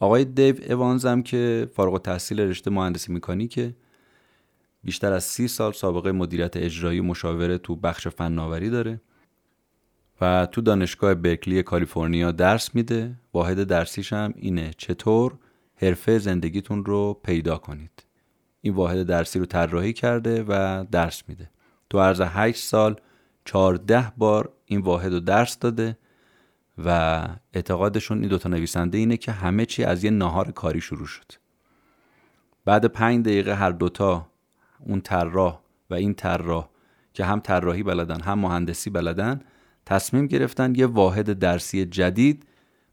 آقای 0.00 0.24
دیو 0.24 0.56
اوانز 0.70 1.06
هم 1.06 1.22
که 1.22 1.70
فارغ 1.74 2.02
تحصیل 2.02 2.40
رشته 2.40 2.70
مهندسی 2.70 3.12
مکانیکه 3.12 3.74
بیشتر 4.84 5.12
از 5.12 5.24
سی 5.24 5.48
سال 5.48 5.72
سابقه 5.72 6.12
مدیریت 6.12 6.56
اجرایی 6.56 7.00
مشاوره 7.00 7.58
تو 7.58 7.76
بخش 7.76 8.08
فناوری 8.08 8.70
داره 8.70 9.00
و 10.20 10.46
تو 10.46 10.60
دانشگاه 10.60 11.14
برکلی 11.14 11.62
کالیفرنیا 11.62 12.32
درس 12.32 12.74
میده. 12.74 13.14
واحد 13.34 13.64
درسیش 13.64 14.12
هم 14.12 14.34
اینه 14.36 14.70
چطور 14.78 15.38
حرفه 15.76 16.18
زندگیتون 16.18 16.84
رو 16.84 17.20
پیدا 17.24 17.58
کنید. 17.58 18.04
این 18.60 18.74
واحد 18.74 19.02
درسی 19.02 19.38
رو 19.38 19.46
طراحی 19.46 19.92
کرده 19.92 20.44
و 20.48 20.84
درس 20.90 21.22
میده. 21.28 21.50
تو 21.92 22.00
عرض 22.00 22.20
8 22.20 22.62
سال 22.62 22.96
14 23.44 24.12
بار 24.16 24.52
این 24.64 24.80
واحد 24.80 25.12
رو 25.12 25.20
درس 25.20 25.58
داده 25.58 25.98
و 26.84 26.88
اعتقادشون 27.52 28.20
این 28.20 28.28
دوتا 28.28 28.48
نویسنده 28.48 28.98
اینه 28.98 29.16
که 29.16 29.32
همه 29.32 29.66
چی 29.66 29.84
از 29.84 30.04
یه 30.04 30.10
نهار 30.10 30.50
کاری 30.50 30.80
شروع 30.80 31.06
شد. 31.06 31.32
بعد 32.64 32.84
پنج 32.84 33.24
دقیقه 33.24 33.54
هر 33.54 33.70
دوتا 33.70 34.26
اون 34.80 35.00
طراح 35.00 35.60
و 35.90 35.94
این 35.94 36.14
طراح 36.14 36.68
که 37.14 37.24
هم 37.24 37.40
طراحی 37.40 37.82
بلدن 37.82 38.20
هم 38.20 38.38
مهندسی 38.38 38.90
بلدن 38.90 39.40
تصمیم 39.86 40.26
گرفتن 40.26 40.74
یه 40.74 40.86
واحد 40.86 41.32
درسی 41.32 41.84
جدید 41.84 42.46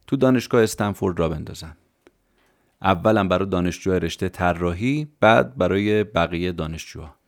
تو 0.07 0.15
دانشگاه 0.15 0.63
استنفورد 0.63 1.19
را 1.19 1.29
بندازن. 1.29 1.77
اولا 2.81 3.27
برای 3.27 3.49
دانشجوهای 3.49 3.99
رشته 3.99 4.29
طراحی 4.29 5.07
بعد 5.19 5.57
برای 5.57 6.03
بقیه 6.03 6.51
دانشجوها. 6.51 7.18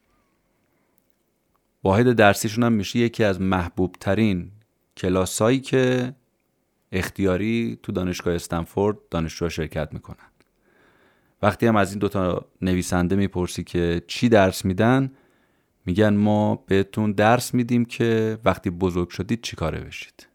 واحد 1.84 2.14
درسیشون 2.14 2.64
هم 2.64 2.74
میشه 2.74 3.00
یکی 3.00 3.24
از 3.24 3.42
محبوب 3.42 3.96
ترین 4.00 4.52
کلاسایی 4.98 5.60
که 5.60 6.14
اختیاری 6.92 7.80
تو 7.84 7.92
دانشگاه 7.92 8.36
استنفورد 8.36 8.98
دانشجوها 9.12 9.50
شرکت 9.50 9.94
می‌کنن. 9.94 10.18
وقتی 11.42 11.66
هم 11.66 11.76
از 11.76 11.90
این 11.90 12.00
دوتا 12.00 12.46
نویسنده 12.62 13.16
می‌پرسی 13.16 13.64
که 13.64 14.02
چی 14.08 14.30
درس 14.30 14.66
میدن 14.66 15.12
میگن 15.86 16.14
ما 16.14 16.56
بهتون 16.56 17.12
درس 17.12 17.54
میدیم 17.54 17.86
که 17.86 18.38
وقتی 18.46 18.70
بزرگ 18.70 19.10
شدید 19.10 19.42
چی 19.42 19.56
کاره 19.56 19.80
بشید. 19.80 20.28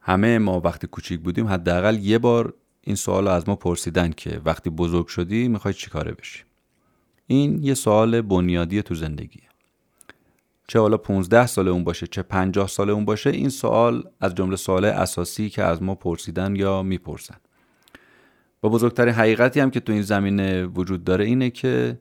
همه 0.00 0.38
ما 0.38 0.60
وقتی 0.60 0.86
کوچیک 0.86 1.20
بودیم 1.20 1.46
حداقل 1.46 1.98
یه 1.98 2.18
بار 2.18 2.54
این 2.80 2.96
سوال 2.96 3.28
از 3.28 3.48
ما 3.48 3.56
پرسیدن 3.56 4.10
که 4.10 4.40
وقتی 4.44 4.70
بزرگ 4.70 5.06
شدی 5.06 5.48
می‌خوای 5.48 5.74
چی 5.74 5.90
کاره 5.90 6.12
بشی؟ 6.12 6.44
این 7.26 7.62
یه 7.62 7.74
سوال 7.74 8.20
بنیادی 8.20 8.82
تو 8.82 8.94
زندگیه. 8.94 9.51
چه 10.72 10.78
حالا 10.78 10.96
15 10.96 11.46
سال 11.46 11.68
اون 11.68 11.84
باشه 11.84 12.06
چه 12.06 12.22
50 12.22 12.68
سال 12.68 12.90
اون 12.90 13.04
باشه 13.04 13.30
این 13.30 13.48
سوال 13.48 14.04
از 14.20 14.34
جمله 14.34 14.56
سوال 14.56 14.84
اساسی 14.84 15.50
که 15.50 15.62
از 15.62 15.82
ما 15.82 15.94
پرسیدن 15.94 16.56
یا 16.56 16.82
می‌پرسن. 16.82 17.36
و 18.62 18.68
بزرگترین 18.68 19.14
حقیقتی 19.14 19.60
هم 19.60 19.70
که 19.70 19.80
تو 19.80 19.92
این 19.92 20.02
زمینه 20.02 20.66
وجود 20.66 21.04
داره 21.04 21.24
اینه 21.24 21.50
که 21.50 21.98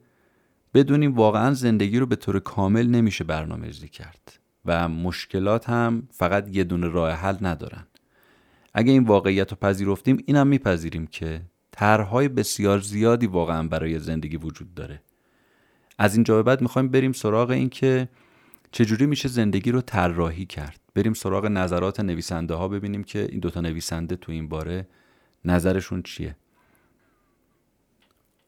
بدونیم 0.73 1.15
واقعا 1.15 1.53
زندگی 1.53 1.99
رو 1.99 2.05
به 2.05 2.15
طور 2.15 2.39
کامل 2.39 2.87
نمیشه 2.87 3.23
برنامه 3.23 3.67
ریزی 3.67 3.87
کرد 3.87 4.39
و 4.65 4.89
مشکلات 4.89 5.69
هم 5.69 6.07
فقط 6.11 6.55
یه 6.55 6.63
دونه 6.63 6.87
راه 6.87 7.11
حل 7.11 7.35
ندارن. 7.41 7.87
اگه 8.73 8.91
این 8.91 9.03
واقعیت 9.03 9.51
رو 9.51 9.57
پذیرفتیم 9.61 10.23
اینم 10.25 10.47
میپذیریم 10.47 11.07
که 11.07 11.41
طرحهای 11.71 12.27
بسیار 12.27 12.79
زیادی 12.79 13.27
واقعا 13.27 13.67
برای 13.67 13.99
زندگی 13.99 14.37
وجود 14.37 14.73
داره. 14.73 15.01
از 15.97 16.15
اینجا 16.15 16.35
به 16.35 16.43
بعد 16.43 16.61
می‌خوایم 16.61 16.87
بریم 16.87 17.11
سراغ 17.11 17.49
این 17.49 17.69
که 17.69 18.07
چجوری 18.71 19.05
میشه 19.05 19.29
زندگی 19.29 19.71
رو 19.71 19.81
طراحی 19.81 20.45
کرد؟ 20.45 20.79
بریم 20.95 21.13
سراغ 21.13 21.45
نظرات 21.45 21.99
نویسنده 21.99 22.53
ها 22.53 22.67
ببینیم 22.67 23.03
که 23.03 23.27
این 23.31 23.39
دوتا 23.39 23.61
نویسنده 23.61 24.15
تو 24.15 24.31
این 24.31 24.47
باره 24.47 24.87
نظرشون 25.45 26.01
چیه. 26.01 26.35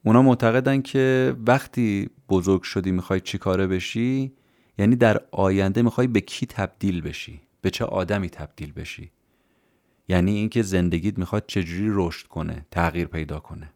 اونا 0.04 0.22
معتقدن 0.22 0.82
که 0.82 1.36
وقتی 1.48 2.10
بزرگ 2.30 2.62
شدی 2.64 2.92
می‌خوای 2.92 3.20
چی 3.20 3.38
کاره 3.38 3.68
بشی؟ 3.68 4.34
یعنی 4.78 4.96
در 4.96 5.22
آینده 5.32 5.82
می‌خوای 5.82 6.08
به 6.08 6.22
کی 6.22 6.46
تبدیل 6.46 7.02
بشی؟ 7.02 7.42
به 7.62 7.70
چه 7.70 7.86
آدمی 7.86 8.30
تبدیل 8.30 8.72
بشی؟ 8.72 9.12
یعنی 10.08 10.32
اینکه 10.32 10.62
زندگیت 10.62 11.20
می‌خواد 11.20 11.44
چجوری 11.48 11.90
رشد 11.92 12.28
کنه 12.28 12.66
تغییر 12.72 13.08
پیدا 13.08 13.40
کنه. 13.40 13.70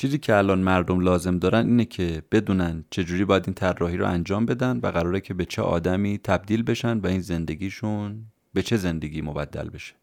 چیزی 0.00 0.18
که 0.18 0.36
الان 0.36 0.58
مردم 0.58 1.00
لازم 1.00 1.38
دارن 1.38 1.66
اینه 1.66 1.84
که 1.84 2.22
بدونن 2.32 2.84
چجوری 2.90 3.24
باید 3.24 3.42
این 3.46 3.54
طراحی 3.54 3.96
رو 3.96 4.06
انجام 4.06 4.46
بدن 4.46 4.80
و 4.82 4.86
قراره 4.86 5.20
که 5.20 5.34
به 5.34 5.44
چه 5.44 5.62
آدمی 5.62 6.18
تبدیل 6.18 6.62
بشن 6.62 6.98
و 6.98 7.06
این 7.06 7.20
زندگیشون 7.20 8.24
به 8.54 8.62
چه 8.62 8.76
زندگی 8.76 9.22
مبدل 9.22 9.70
بشه. 9.70 9.94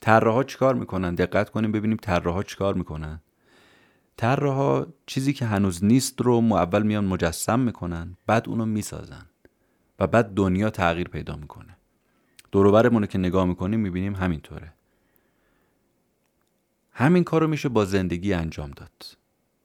طراحا 0.00 0.44
چیکار 0.44 0.74
می‌کنن؟ 0.74 1.14
دقت 1.14 1.50
کنیم 1.50 1.72
ببینیم 1.72 1.96
طراحا 2.02 2.42
چیکار 2.42 2.74
می‌کنن. 2.74 3.20
طراحا 4.16 4.86
چیزی 5.06 5.32
که 5.32 5.46
هنوز 5.46 5.84
نیست 5.84 6.20
رو 6.20 6.32
اول 6.52 6.82
میان 6.82 7.04
مجسم 7.04 7.60
می‌کنن 7.60 8.16
بعد 8.26 8.48
اونو 8.48 8.66
می‌سازن 8.66 9.26
و 9.98 10.06
بعد 10.06 10.34
دنیا 10.34 10.70
تغییر 10.70 11.08
پیدا 11.08 11.36
می‌کنه. 11.36 11.76
دوروبرمون 12.52 13.06
که 13.06 13.18
نگاه 13.18 13.44
می‌کنیم 13.44 13.80
می‌بینیم 13.80 14.14
همینطوره. 14.14 14.72
همین 17.00 17.24
کار 17.24 17.40
رو 17.40 17.48
میشه 17.48 17.68
با 17.68 17.84
زندگی 17.84 18.32
انجام 18.32 18.70
داد. 18.70 19.16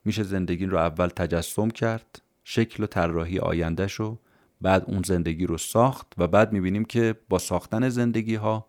میشه 0.05 0.23
زندگی 0.23 0.65
رو 0.65 0.77
اول 0.77 1.07
تجسم 1.07 1.69
کرد 1.69 2.21
شکل 2.43 2.83
و 2.83 2.87
طراحی 2.87 3.39
آینده 3.39 3.87
شو 3.87 4.19
بعد 4.61 4.83
اون 4.87 5.01
زندگی 5.05 5.45
رو 5.45 5.57
ساخت 5.57 6.07
و 6.17 6.27
بعد 6.27 6.53
می‌بینیم 6.53 6.85
که 6.85 7.15
با 7.29 7.37
ساختن 7.37 7.89
زندگی 7.89 8.35
ها 8.35 8.65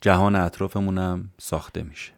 جهان 0.00 0.36
اطرافمونم 0.36 1.30
ساخته 1.38 1.82
میشه. 1.82 2.12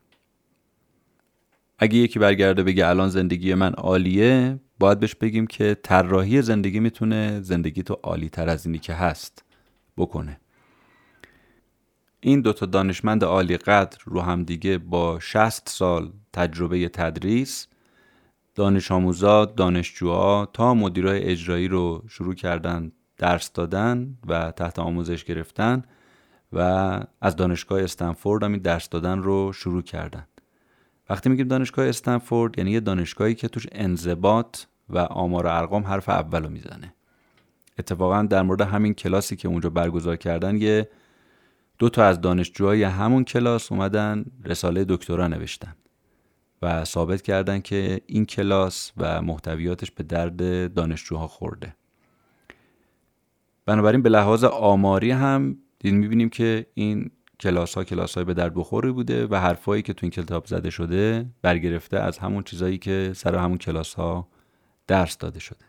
اگه 1.79 1.97
یکی 1.97 2.19
برگرده 2.19 2.63
بگه 2.63 2.87
الان 2.87 3.09
زندگی 3.09 3.55
من 3.55 3.73
عالیه 3.75 4.61
باید 4.79 5.01
بهش 5.01 5.15
بگیم 5.15 5.47
که 5.47 5.77
طراحی 5.83 6.43
زندگی 6.43 6.81
می‌تونه 6.81 7.41
زندگی 7.41 7.83
تو 7.83 7.95
عالی 8.03 8.29
تر 8.29 8.49
از 8.49 8.67
اینی 8.67 8.79
که 8.79 8.95
هست 8.95 9.45
بکنه. 9.97 10.41
این 12.21 12.41
دوتا 12.41 12.67
دانشمند 12.67 13.25
عالی 13.25 13.57
قدر 13.57 13.99
رو 14.05 14.21
هم 14.21 14.45
دیگه 14.45 14.79
با 14.79 15.21
60 15.21 15.69
سال 15.69 16.13
تجربه 16.33 16.89
تدریس 16.89 17.67
دانش 18.55 18.93
آموزا 18.93 19.45
دانشجوها 19.45 20.49
تا 20.53 20.75
مدیرای 20.75 21.23
اجرایی 21.23 21.69
رو 21.69 22.05
شروع 22.09 22.35
کردن 22.35 22.93
درس 23.19 23.53
دادن 23.53 24.19
و 24.27 24.51
تحت 24.51 24.79
آموزش 24.79 25.25
گرفتن 25.25 25.83
و 26.53 26.61
از 27.21 27.37
دانشگاه 27.37 27.83
استنفورد 27.83 28.43
هم 28.43 28.53
این 28.53 28.63
درس 28.63 28.89
دادن 28.89 29.19
رو 29.19 29.53
شروع 29.53 29.83
کردن. 29.83 30.27
وقتی 31.11 31.29
میگیم 31.29 31.49
دانشگاه 31.49 31.89
استنفورد 31.89 32.59
یعنی 32.59 32.71
یه 32.71 32.81
دانشگاهی 32.81 33.35
که 33.35 33.49
توش 33.49 33.67
انضباط 33.73 34.59
و 34.89 34.99
آمار 34.99 35.47
و 35.47 35.49
ارقام 35.49 35.85
حرف 35.85 36.09
اول 36.09 36.43
رو 36.43 36.51
می‌زنه. 36.51 36.95
اتفاقا 37.79 38.23
در 38.23 38.43
مورد 38.43 38.61
همین 38.61 38.95
کلاسی 38.95 39.37
که 39.37 39.49
اونجا 39.49 39.71
برگزار 39.71 40.17
کردن 40.17 40.57
یه 40.57 40.89
دو 41.79 41.89
تا 41.89 42.05
از 42.05 42.21
دانشجوهای 42.21 42.83
همون 42.83 43.25
کلاس 43.25 43.73
اومدن 43.73 44.25
رساله 44.45 44.85
دکترا 44.89 45.29
نوشتن 45.29 45.75
و 46.63 46.85
ثابت 46.85 47.23
کردن 47.23 47.61
که 47.61 48.01
این 48.07 48.27
کلاس 48.27 48.93
و 48.97 49.23
محتویاتش 49.23 49.91
به 49.91 50.05
درد 50.05 50.75
دانشجوها 50.75 51.27
خورده. 51.27 51.77
بنابراین 53.67 54.03
به 54.03 54.09
لحاظ 54.09 54.45
آماری 54.45 55.11
هم 55.11 55.59
دید 55.79 55.95
می‌بینیم 55.95 56.29
که 56.29 56.67
این 56.75 57.11
کلاس 57.41 57.75
ها 57.75 57.85
کلاس 57.85 58.15
های 58.15 58.25
به 58.25 58.35
درد 58.35 58.55
بخوری 58.55 58.93
بوده 58.93 59.27
و 59.27 59.35
حرفایی 59.35 59.83
که 59.83 59.93
تو 59.93 59.99
این 60.07 60.11
کتاب 60.11 60.47
زده 60.47 60.71
شده 60.71 61.27
برگرفته 61.43 61.99
از 61.99 62.19
همون 62.19 62.43
چیزایی 62.43 62.79
که 62.79 63.13
سر 63.17 63.35
همون 63.35 63.59
کلاس 63.59 63.95
ها 63.95 64.29
درس 64.87 65.19
داده 65.19 65.41
شده. 65.41 65.68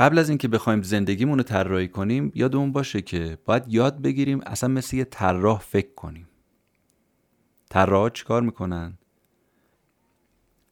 قبل 0.00 0.18
از 0.18 0.28
اینکه 0.28 0.48
بخوایم 0.48 0.82
زندگیمون 0.82 1.38
رو 1.38 1.44
طراحی 1.44 1.88
کنیم 1.88 2.32
یادمون 2.34 2.72
باشه 2.72 3.02
که 3.02 3.38
باید 3.44 3.64
یاد 3.68 4.02
بگیریم 4.02 4.40
اصلا 4.46 4.68
مثل 4.68 4.96
یه 4.96 5.04
طراح 5.04 5.58
فکر 5.58 5.94
کنیم. 5.94 6.28
طراحا 7.70 8.10
چیکار 8.10 8.42
می‌کنن؟ 8.42 8.98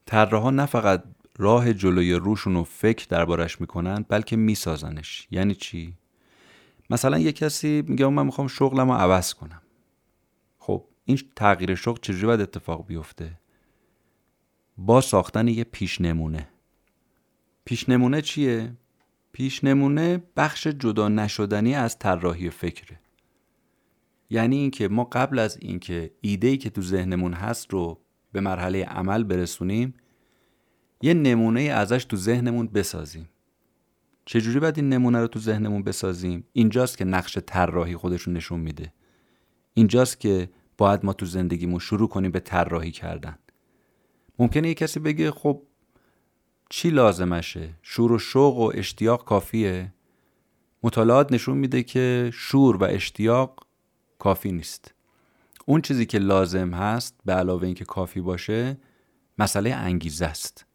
طراحا 0.07 0.51
نه 0.51 0.67
فقط 0.67 1.05
راه 1.39 1.73
جلوی 1.73 2.15
روشون 2.15 2.55
رو 2.55 2.65
فکر 2.65 3.07
دربارش 3.09 3.61
می‌کنن 3.61 4.05
بلکه 4.09 4.37
میسازنش. 4.37 5.29
یعنی 5.31 5.55
چی؟ 5.55 5.95
مثلا 6.91 7.19
یه 7.19 7.33
کسی 7.33 7.85
میگه 7.87 8.07
من 8.07 8.27
می‌خوام 8.27 8.49
شغلم 8.49 8.91
رو 8.91 8.97
عوض 8.97 9.35
کنم. 9.35 9.63
خب 10.59 10.85
این 11.05 11.19
تغییر 11.37 11.75
شغل 11.75 11.99
چجوری 12.03 12.27
باید 12.27 12.41
اتفاق 12.41 12.87
بیفته؟ 12.87 13.41
با 14.79 15.01
ساختن 15.01 15.49
یه 15.49 15.65
پیش 15.65 16.01
نمونه 16.01 16.49
پیش 17.65 17.89
نمونه 17.89 18.23
چیه؟ 18.23 18.73
پیش 19.33 19.65
نمونه 19.65 20.23
بخش 20.37 20.67
جدا 20.67 21.09
نشدنی 21.09 21.75
از 21.75 21.99
طراحی 21.99 22.51
فکره. 22.51 23.01
یعنی 24.31 24.57
اینکه 24.57 24.89
ما 24.89 25.05
قبل 25.05 25.39
از 25.39 25.59
اینکه 25.61 26.11
ایده‌ای 26.21 26.57
که 26.57 26.71
تو 26.71 26.83
ذهنمون 26.83 27.33
هست 27.33 27.73
رو 27.73 28.01
به 28.33 28.41
مرحله 28.41 28.85
عمل 28.85 29.25
برسونیم 29.25 29.95
یه 31.03 31.15
نمونه 31.15 31.61
ازش 31.61 32.05
تو 32.05 32.17
ذهنمون 32.17 32.67
بسازیم. 32.67 33.29
چجوری 34.25 34.61
باید 34.61 34.77
این 34.77 34.89
نمونه 34.89 35.21
رو 35.21 35.27
تو 35.27 35.39
ذهنمون 35.39 35.83
بسازیم؟ 35.83 36.45
اینجاست 36.53 36.99
که 36.99 37.05
نقش 37.05 37.39
طراحی 37.47 37.97
خودشون 37.97 38.35
نشون 38.35 38.61
میده. 38.61 38.93
اینجاست 39.75 40.21
که 40.21 40.51
باید 40.79 41.05
ما 41.05 41.13
تو 41.13 41.27
زندگیمون 41.27 41.79
شروع 41.79 42.09
کنیم 42.09 42.31
به 42.31 42.41
طراحی 42.41 42.91
کردن. 42.91 43.39
ممکنه 44.39 44.69
یه 44.69 44.75
کسی 44.75 45.01
بگه 45.01 45.31
خب 45.31 45.63
چی 46.71 46.91
لازمشه؟ 46.91 47.71
شور 47.83 48.13
و 48.13 48.19
شوق 48.19 48.59
و 48.59 48.73
اشتیاق 48.75 49.25
کافیه؟ 49.25 49.93
مطالعات 50.83 51.33
نشون 51.33 51.59
میده 51.59 51.83
که 51.83 52.31
شور 52.35 52.77
و 52.77 52.85
اشتیاق 52.85 53.67
کافی 54.19 54.53
نیست. 54.53 54.95
اون 55.67 55.81
چیزی 55.81 56.07
که 56.07 56.19
لازم 56.19 56.75
هست 56.75 57.15
به 57.25 57.33
علاوه 57.33 57.65
اینکه 57.65 57.85
کافی 57.85 58.21
باشه 58.21 58.79
مسئله 59.39 59.75
انگیزه 59.75 60.27
است. 60.27 60.67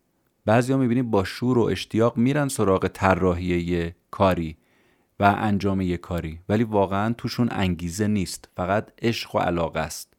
بعضیا 0.45 0.77
می‌بینیم 0.77 1.11
با 1.11 1.23
شور 1.23 1.57
و 1.57 1.61
اشتیاق 1.61 2.17
میرن 2.17 2.47
سراغ 2.47 2.87
طراحی 2.87 3.91
کاری 4.11 4.57
و 5.19 5.35
انجام 5.37 5.81
یه 5.81 5.97
کاری 5.97 6.39
ولی 6.49 6.63
واقعا 6.63 7.13
توشون 7.13 7.49
انگیزه 7.51 8.07
نیست 8.07 8.49
فقط 8.55 8.91
عشق 9.01 9.35
و 9.35 9.39
علاقه 9.39 9.79
است. 9.79 10.13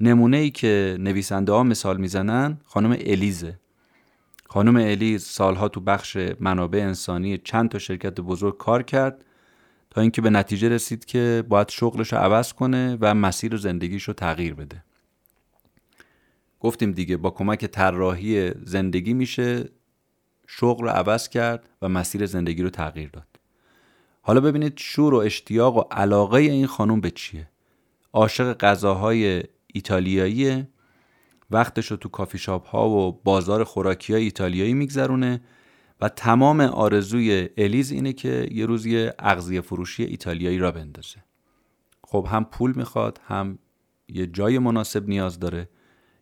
نمونه 0.00 0.36
ای 0.36 0.50
که 0.50 0.96
نویسنده 1.00 1.52
ها 1.52 1.62
مثال 1.62 1.96
می‌زنن 1.96 2.60
خانم 2.64 2.90
الیزه. 2.90 3.58
خانم 4.48 4.76
الیز 4.76 5.24
سالها 5.24 5.68
تو 5.68 5.80
بخش 5.80 6.16
منابع 6.40 6.78
انسانی 6.78 7.38
چند 7.38 7.68
تا 7.68 7.78
شرکت 7.78 8.20
بزرگ 8.20 8.56
کار 8.56 8.82
کرد 8.82 9.24
تا 9.90 10.00
اینکه 10.00 10.22
به 10.22 10.30
نتیجه 10.30 10.68
رسید 10.68 11.04
که 11.04 11.44
باید 11.48 11.68
شغلش 11.68 12.12
رو 12.12 12.18
عوض 12.18 12.52
کنه 12.52 12.98
و 13.00 13.14
مسیر 13.14 13.56
زندگیش 13.56 14.02
رو 14.02 14.14
تغییر 14.14 14.54
بده. 14.54 14.84
گفتیم 16.60 16.92
دیگه 16.92 17.16
با 17.16 17.30
کمک 17.30 17.64
طراحی 17.64 18.50
زندگی 18.64 19.14
میشه 19.14 19.64
شغل 20.46 20.84
رو 20.84 20.90
عوض 20.90 21.28
کرد 21.28 21.68
و 21.82 21.88
مسیر 21.88 22.26
زندگی 22.26 22.62
رو 22.62 22.70
تغییر 22.70 23.10
داد. 23.10 23.26
حالا 24.22 24.40
ببینید 24.40 24.72
شور 24.76 25.14
و 25.14 25.16
اشتیاق 25.16 25.76
و 25.76 25.80
علاقه 25.90 26.38
این 26.38 26.66
خانم 26.66 27.00
به 27.00 27.10
چیه؟ 27.10 27.48
عاشق 28.12 28.58
غذاهای 28.58 29.42
ایتالیایی 29.74 30.66
وقتش 31.50 31.90
رو 31.90 31.96
تو 31.96 32.08
کافی 32.08 32.38
شاپ 32.38 32.66
ها 32.66 32.88
و 32.88 33.20
بازار 33.24 33.64
خوراکی 33.64 34.12
های 34.12 34.22
ایتالیایی 34.22 34.74
میگذرونه 34.74 35.40
و 36.00 36.08
تمام 36.08 36.60
آرزوی 36.60 37.48
الیز 37.56 37.90
اینه 37.90 38.12
که 38.12 38.48
یه 38.50 38.66
روز 38.66 38.86
یه 38.86 39.14
اغذیه 39.18 39.60
فروشی 39.60 40.04
ایتالیایی 40.04 40.58
را 40.58 40.70
بندازه. 40.70 41.16
خب 42.04 42.26
هم 42.30 42.44
پول 42.44 42.72
می‌خواد 42.76 43.20
هم 43.26 43.58
یه 44.08 44.26
جای 44.26 44.58
مناسب 44.58 45.08
نیاز 45.08 45.38
داره. 45.38 45.68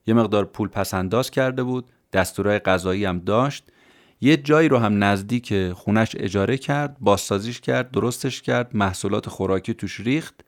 یه 0.06 0.14
مقدار 0.14 0.44
پول 0.44 0.68
پس 0.68 0.94
انداز 0.94 1.30
کرده 1.30 1.62
بود 1.62 1.90
دستورای 2.12 2.58
غذایی 2.58 3.04
هم 3.04 3.18
داشت. 3.18 3.72
یه 4.20 4.36
جایی 4.36 4.68
رو 4.68 4.78
هم 4.78 5.04
نزدیک 5.04 5.72
خونش 5.72 6.16
اجاره 6.18 6.58
کرد 6.58 6.96
بازسازیش 7.00 7.60
کرد 7.60 7.90
درستش 7.90 8.42
کرد 8.42 8.76
محصولات 8.76 9.28
خوراکی 9.28 9.74
توش 9.74 10.00
ریخت 10.00 10.40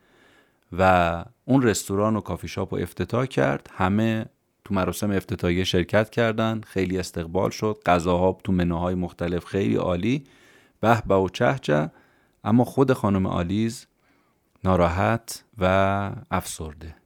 و 0.78 1.24
اون 1.44 1.62
رستوران 1.62 2.16
و 2.16 2.20
کافی 2.20 2.48
شاپ 2.48 2.74
رو 2.74 2.80
افتتاح 2.80 3.26
کرد. 3.26 3.70
همه 3.74 4.26
تو 4.66 4.74
مراسم 4.74 5.10
افتتاحیه 5.10 5.64
شرکت 5.64 6.10
کردن 6.10 6.60
خیلی 6.60 6.98
استقبال 6.98 7.50
شد 7.50 7.78
غذاها 7.86 8.38
تو 8.44 8.52
منوهای 8.52 8.94
مختلف 8.94 9.44
خیلی 9.44 9.76
عالی 9.76 10.24
به 10.80 11.02
به 11.06 11.14
و 11.14 11.28
چهچه 11.28 11.90
اما 12.44 12.64
خود 12.64 12.92
خانم 12.92 13.26
آلیز 13.26 13.86
ناراحت 14.64 15.44
و 15.58 15.64
افسرده. 16.30 16.96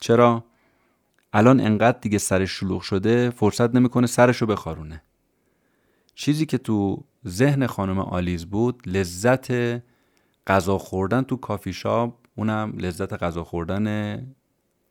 چرا؟ 0.00 0.44
الان 1.32 1.60
انقدر 1.60 1.98
دیگه 1.98 2.18
سرش 2.18 2.50
شلوغ 2.50 2.82
شده 2.82 3.30
فرصت 3.30 3.74
نمی‌کنه 3.74 4.06
سرشو 4.06 4.46
بخارونه. 4.46 5.02
چیزی 6.14 6.46
که 6.46 6.58
تو 6.58 7.04
ذهن 7.26 7.66
خانم 7.66 7.98
آلیز 7.98 8.46
بود 8.46 8.82
لذت 8.86 9.52
غذا 10.46 10.78
خوردن 10.78 11.22
تو 11.22 11.36
کافی 11.36 11.72
شاپ 11.72 12.14
اونم 12.34 12.72
لذت 12.78 13.12
غذا 13.12 13.44
خوردن 13.44 14.16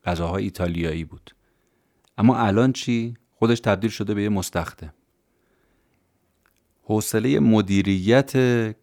غذاهای 0.05 0.43
ایتالیایی 0.43 1.03
بود. 1.03 1.31
اما 2.21 2.37
الان 2.37 2.73
چی؟ 2.73 3.13
خودش 3.39 3.59
تبدیل 3.59 3.89
شده 3.89 4.13
به 4.13 4.23
یه 4.23 4.29
مستخدم 4.29 4.93
حوصله 6.83 7.39
مدیریت 7.39 8.31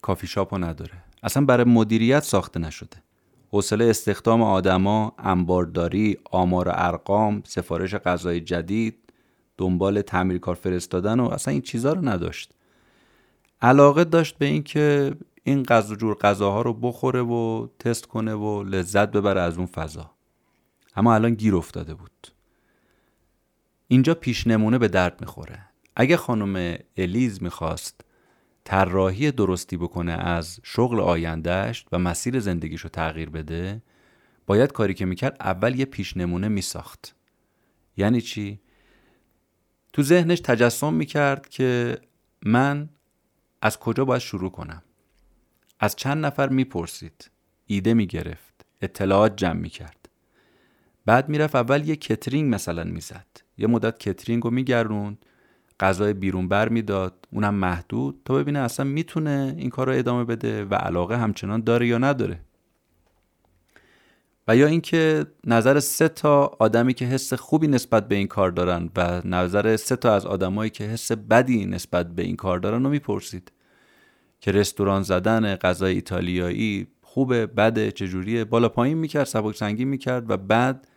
کافی 0.00 0.26
شاپو 0.26 0.58
نداره. 0.58 0.92
اصلا 1.22 1.44
برای 1.44 1.64
مدیریت 1.64 2.22
ساخته 2.22 2.60
نشده. 2.60 2.96
حوصله 3.50 3.84
استخدام 3.84 4.42
آدما 4.42 5.12
انبارداری 5.18 6.18
آمار 6.30 6.68
و 6.68 6.72
ارقام 6.74 7.42
سفارش 7.44 7.94
غذای 7.94 8.40
جدید 8.40 8.98
دنبال 9.56 10.02
تعمیر 10.02 10.38
کار 10.38 10.54
فرستادن 10.54 11.20
و 11.20 11.24
اصلا 11.24 11.52
این 11.52 11.62
چیزها 11.62 11.92
رو 11.92 12.08
نداشت. 12.08 12.52
علاقه 13.62 14.04
داشت 14.04 14.38
به 14.38 14.46
اینکه 14.46 15.14
این 15.44 15.62
غذا 15.62 15.94
جور 15.94 16.14
غذاها 16.14 16.62
رو 16.62 16.72
بخوره 16.72 17.22
و 17.22 17.68
تست 17.78 18.06
کنه 18.06 18.34
و 18.34 18.62
لذت 18.62 19.10
ببره 19.10 19.40
از 19.40 19.58
اون 19.58 19.66
فضا. 19.66 20.10
اما 20.96 21.14
الان 21.14 21.34
گیر 21.34 21.56
افتاده 21.56 21.94
بود. 21.94 22.37
اینجا 23.88 24.14
پیش 24.14 24.46
نمونه 24.46 24.78
به 24.78 24.88
درد 24.88 25.20
می‌خوره. 25.20 25.64
اگه 25.96 26.16
خانم 26.16 26.78
الیز 26.96 27.42
می‌خواست 27.42 28.00
طراحی 28.64 29.30
درستی 29.30 29.76
بکنه 29.76 30.12
از 30.12 30.60
شغل 30.62 31.00
آیندهش 31.00 31.86
و 31.92 31.98
مسیر 31.98 32.40
زندگیش 32.40 32.80
رو 32.80 32.88
تغییر 32.88 33.30
بده 33.30 33.82
باید 34.46 34.72
کاری 34.72 34.94
که 34.94 35.06
می‌کرد 35.06 35.36
اول 35.40 35.78
یه 35.78 35.84
پیش 35.84 36.16
نمونه 36.16 36.48
میساخت. 36.48 37.14
یعنی 37.96 38.20
چی؟ 38.20 38.60
تو 39.92 40.02
ذهنش 40.02 40.40
تجسم 40.40 40.94
می‌کرد 40.94 41.48
که 41.48 41.98
من 42.42 42.88
از 43.62 43.78
کجا 43.78 44.04
باید 44.04 44.22
شروع 44.22 44.50
کنم. 44.50 44.82
از 45.80 45.96
چند 45.96 46.26
نفر 46.26 46.48
می‌پرسید. 46.48 47.30
ایده 47.66 47.94
می‌گرفت. 47.94 48.66
اطلاعات 48.80 49.36
جمع 49.36 49.60
می‌کرد. 49.60 49.97
بعد 51.08 51.28
می‌رفت 51.28 51.54
اول 51.54 51.88
یه 51.88 51.96
کترینگ 51.96 52.54
مثلا 52.54 52.84
می‌زد. 52.84 53.26
یه 53.58 53.66
مدت 53.66 53.98
کترینگ 53.98 54.42
رو 54.42 54.50
میگردوند 54.50 55.18
غذای 55.80 56.12
بیرون 56.12 56.48
بر 56.48 56.68
می‌داد 56.68 57.28
اونم 57.32 57.54
محدود 57.54 58.20
تا 58.24 58.34
ببینه 58.34 58.58
اصلا 58.58 58.86
می‌تونه 58.86 59.54
این 59.58 59.70
کار 59.70 59.86
رو 59.86 59.98
ادامه 59.98 60.24
بده 60.24 60.64
و 60.64 60.74
علاقه 60.74 61.18
همچنان 61.18 61.60
داره 61.60 61.86
یا 61.86 61.98
نداره. 61.98 62.40
و 64.48 64.56
یا 64.56 64.66
اینکه 64.66 65.26
نظر 65.44 65.80
سه 65.80 66.08
تا 66.08 66.46
آدمی 66.58 66.94
که 66.94 67.04
حس 67.04 67.32
خوبی 67.32 67.68
نسبت 67.68 68.08
به 68.08 68.14
این 68.14 68.26
کار 68.26 68.50
دارن 68.50 68.90
و 68.96 69.22
نظر 69.24 69.76
سه 69.76 69.96
تا 69.96 70.14
از 70.14 70.26
آدمایی 70.26 70.70
که 70.70 70.84
حس 70.84 71.12
بدی 71.12 71.66
نسبت 71.66 72.14
به 72.14 72.22
این 72.22 72.36
کار 72.36 72.58
دارن 72.58 72.84
رو 72.84 72.90
می‌پرسید. 72.90 73.52
که 74.40 74.52
رستوران 74.52 75.02
زدن 75.02 75.56
غذای 75.56 75.94
ایتالیایی 75.94 76.86
خوبه 77.02 77.46
بده 77.46 77.92
چجوریه؟ 77.92 78.44
بالا 78.44 78.68
پایین 78.68 78.98
می‌کرد 78.98 79.24
سبک 79.24 79.56
سنگین 79.56 79.88
می‌کرد 79.88 80.30
و 80.30 80.36
بعد 80.36 80.88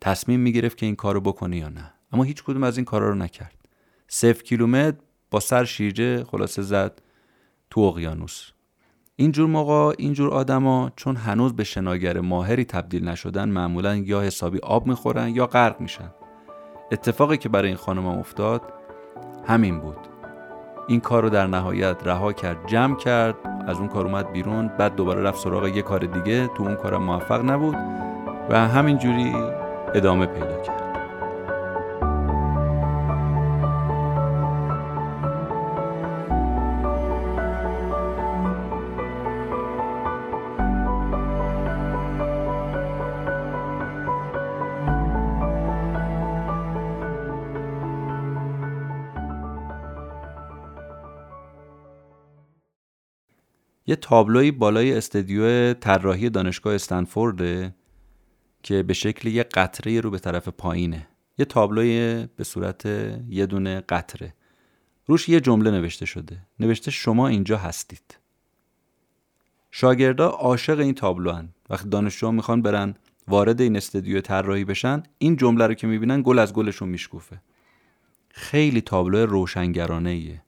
تصمیم 0.00 0.40
می‌گرفت 0.40 0.76
که 0.76 0.86
این 0.86 0.96
کارو 0.96 1.20
بکنه 1.20 1.56
یا 1.56 1.68
نه. 1.68 1.92
اما 2.12 2.22
هیچ 2.22 2.44
کدوم 2.44 2.62
از 2.62 2.76
این 2.76 2.84
کارا 2.84 3.08
رو 3.08 3.14
نکرد. 3.14 3.54
صفر 4.08 4.42
کیلومتر 4.42 4.98
با 5.30 5.40
سر 5.40 5.64
شیرجه 5.64 6.24
خلاصه 6.24 6.62
زد 6.62 7.02
تو 7.70 7.80
اقیانوس. 7.80 8.50
اینجور 9.16 9.46
موقع 9.46 9.94
اینجور 9.98 10.30
آدما 10.30 10.92
چون 10.96 11.16
هنوز 11.16 11.52
به 11.56 11.64
شناگر 11.64 12.20
ماهری 12.20 12.64
تبدیل 12.64 13.08
نشدن 13.08 13.48
معمولا 13.48 13.96
یا 13.96 14.22
حسابی 14.22 14.58
آب 14.58 14.86
می‌خورن 14.86 15.28
یا 15.28 15.46
غرق 15.46 15.80
میشن. 15.80 16.10
اتفاقی 16.92 17.36
که 17.36 17.48
برای 17.48 17.68
این 17.68 17.76
خانم 17.76 18.06
افتاد 18.06 18.62
همین 19.46 19.80
بود. 19.80 19.98
این 20.88 21.00
کار 21.00 21.22
رو 21.22 21.30
در 21.30 21.46
نهایت 21.46 21.96
رها 22.04 22.32
کرد 22.32 22.66
جمع 22.66 22.96
کرد 22.96 23.34
از 23.66 23.78
اون 23.78 23.88
کار 23.88 24.06
اومد 24.06 24.32
بیرون 24.32 24.68
بعد 24.68 24.94
دوباره 24.94 25.22
رفت 25.22 25.38
سراغ 25.38 25.66
یه 25.66 25.82
کار 25.82 26.00
دیگه 26.00 26.46
تو 26.46 26.62
اون 26.62 26.74
کارم 26.74 27.02
موفق 27.02 27.44
نبود 27.44 27.76
و 28.50 28.68
همینجوری 28.68 29.34
ادامه 29.94 30.26
پیدا 30.26 30.62
کرد. 30.62 30.80
یه 53.86 53.96
تابلوی 53.96 54.50
بالای 54.50 54.96
استدیو 54.96 55.74
طراحی 55.74 56.30
دانشگاه 56.30 56.74
استنفورده؟ 56.74 57.74
که 58.70 58.82
به 58.82 58.94
شکل 58.94 59.28
یه 59.28 59.42
قطره 59.42 60.00
رو 60.00 60.10
به 60.10 60.18
طرف 60.18 60.48
پایینه. 60.48 61.08
یه 61.38 61.44
تابلوی 61.44 62.26
به 62.36 62.44
صورت 62.44 62.86
یه 63.28 63.46
دونه 63.46 63.80
قطره. 63.80 64.34
روش 65.06 65.28
یه 65.28 65.40
جمله 65.40 65.70
نوشته 65.70 66.06
شده. 66.06 66.38
نوشته 66.60 66.90
شما 66.90 67.28
اینجا 67.28 67.56
هستید. 67.56 68.18
شاگردا 69.70 70.28
عاشق 70.28 70.78
این 70.78 70.94
تابلو 70.94 71.32
هن. 71.32 71.48
وقتی 71.70 71.88
دانشجوها 71.88 72.32
می‌خوان 72.32 72.62
برن 72.62 72.94
وارد 73.28 73.60
این 73.60 73.76
استدیو 73.76 74.20
طراحی 74.20 74.64
بشن 74.64 75.02
این 75.18 75.36
جمله 75.36 75.66
رو 75.66 75.74
که 75.74 75.86
می‌بینن 75.86 76.22
گل 76.22 76.38
از 76.38 76.52
گلشون 76.52 76.88
میشکوفه. 76.88 77.42
خیلی 78.28 78.80
تابلو 78.80 79.26
روشنگرانه 79.26 80.10
ایه 80.10 80.42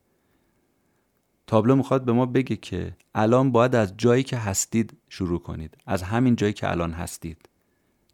تابلو 1.47 1.75
می‌خواد 1.75 2.05
به 2.05 2.11
ما 2.11 2.25
بگه 2.25 2.55
که 2.55 2.97
الان 3.15 3.51
باید 3.51 3.75
از 3.75 3.93
جایی 3.97 4.23
که 4.23 4.37
هستید 4.37 4.97
شروع 5.09 5.39
کنید. 5.39 5.77
از 5.85 6.03
همین 6.03 6.35
جایی 6.35 6.53
که 6.53 6.71
الان 6.71 6.91
هستید. 6.91 7.49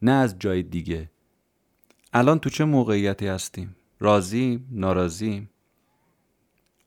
نه 0.01 0.11
از 0.11 0.39
جای 0.39 0.63
دیگه. 0.63 1.09
الان 2.13 2.39
تو 2.39 2.49
چه 2.49 2.65
موقعیتی 2.65 3.27
هستیم؟ 3.27 3.75
راضی 3.99 4.65
ناراضیم؟ 4.71 5.49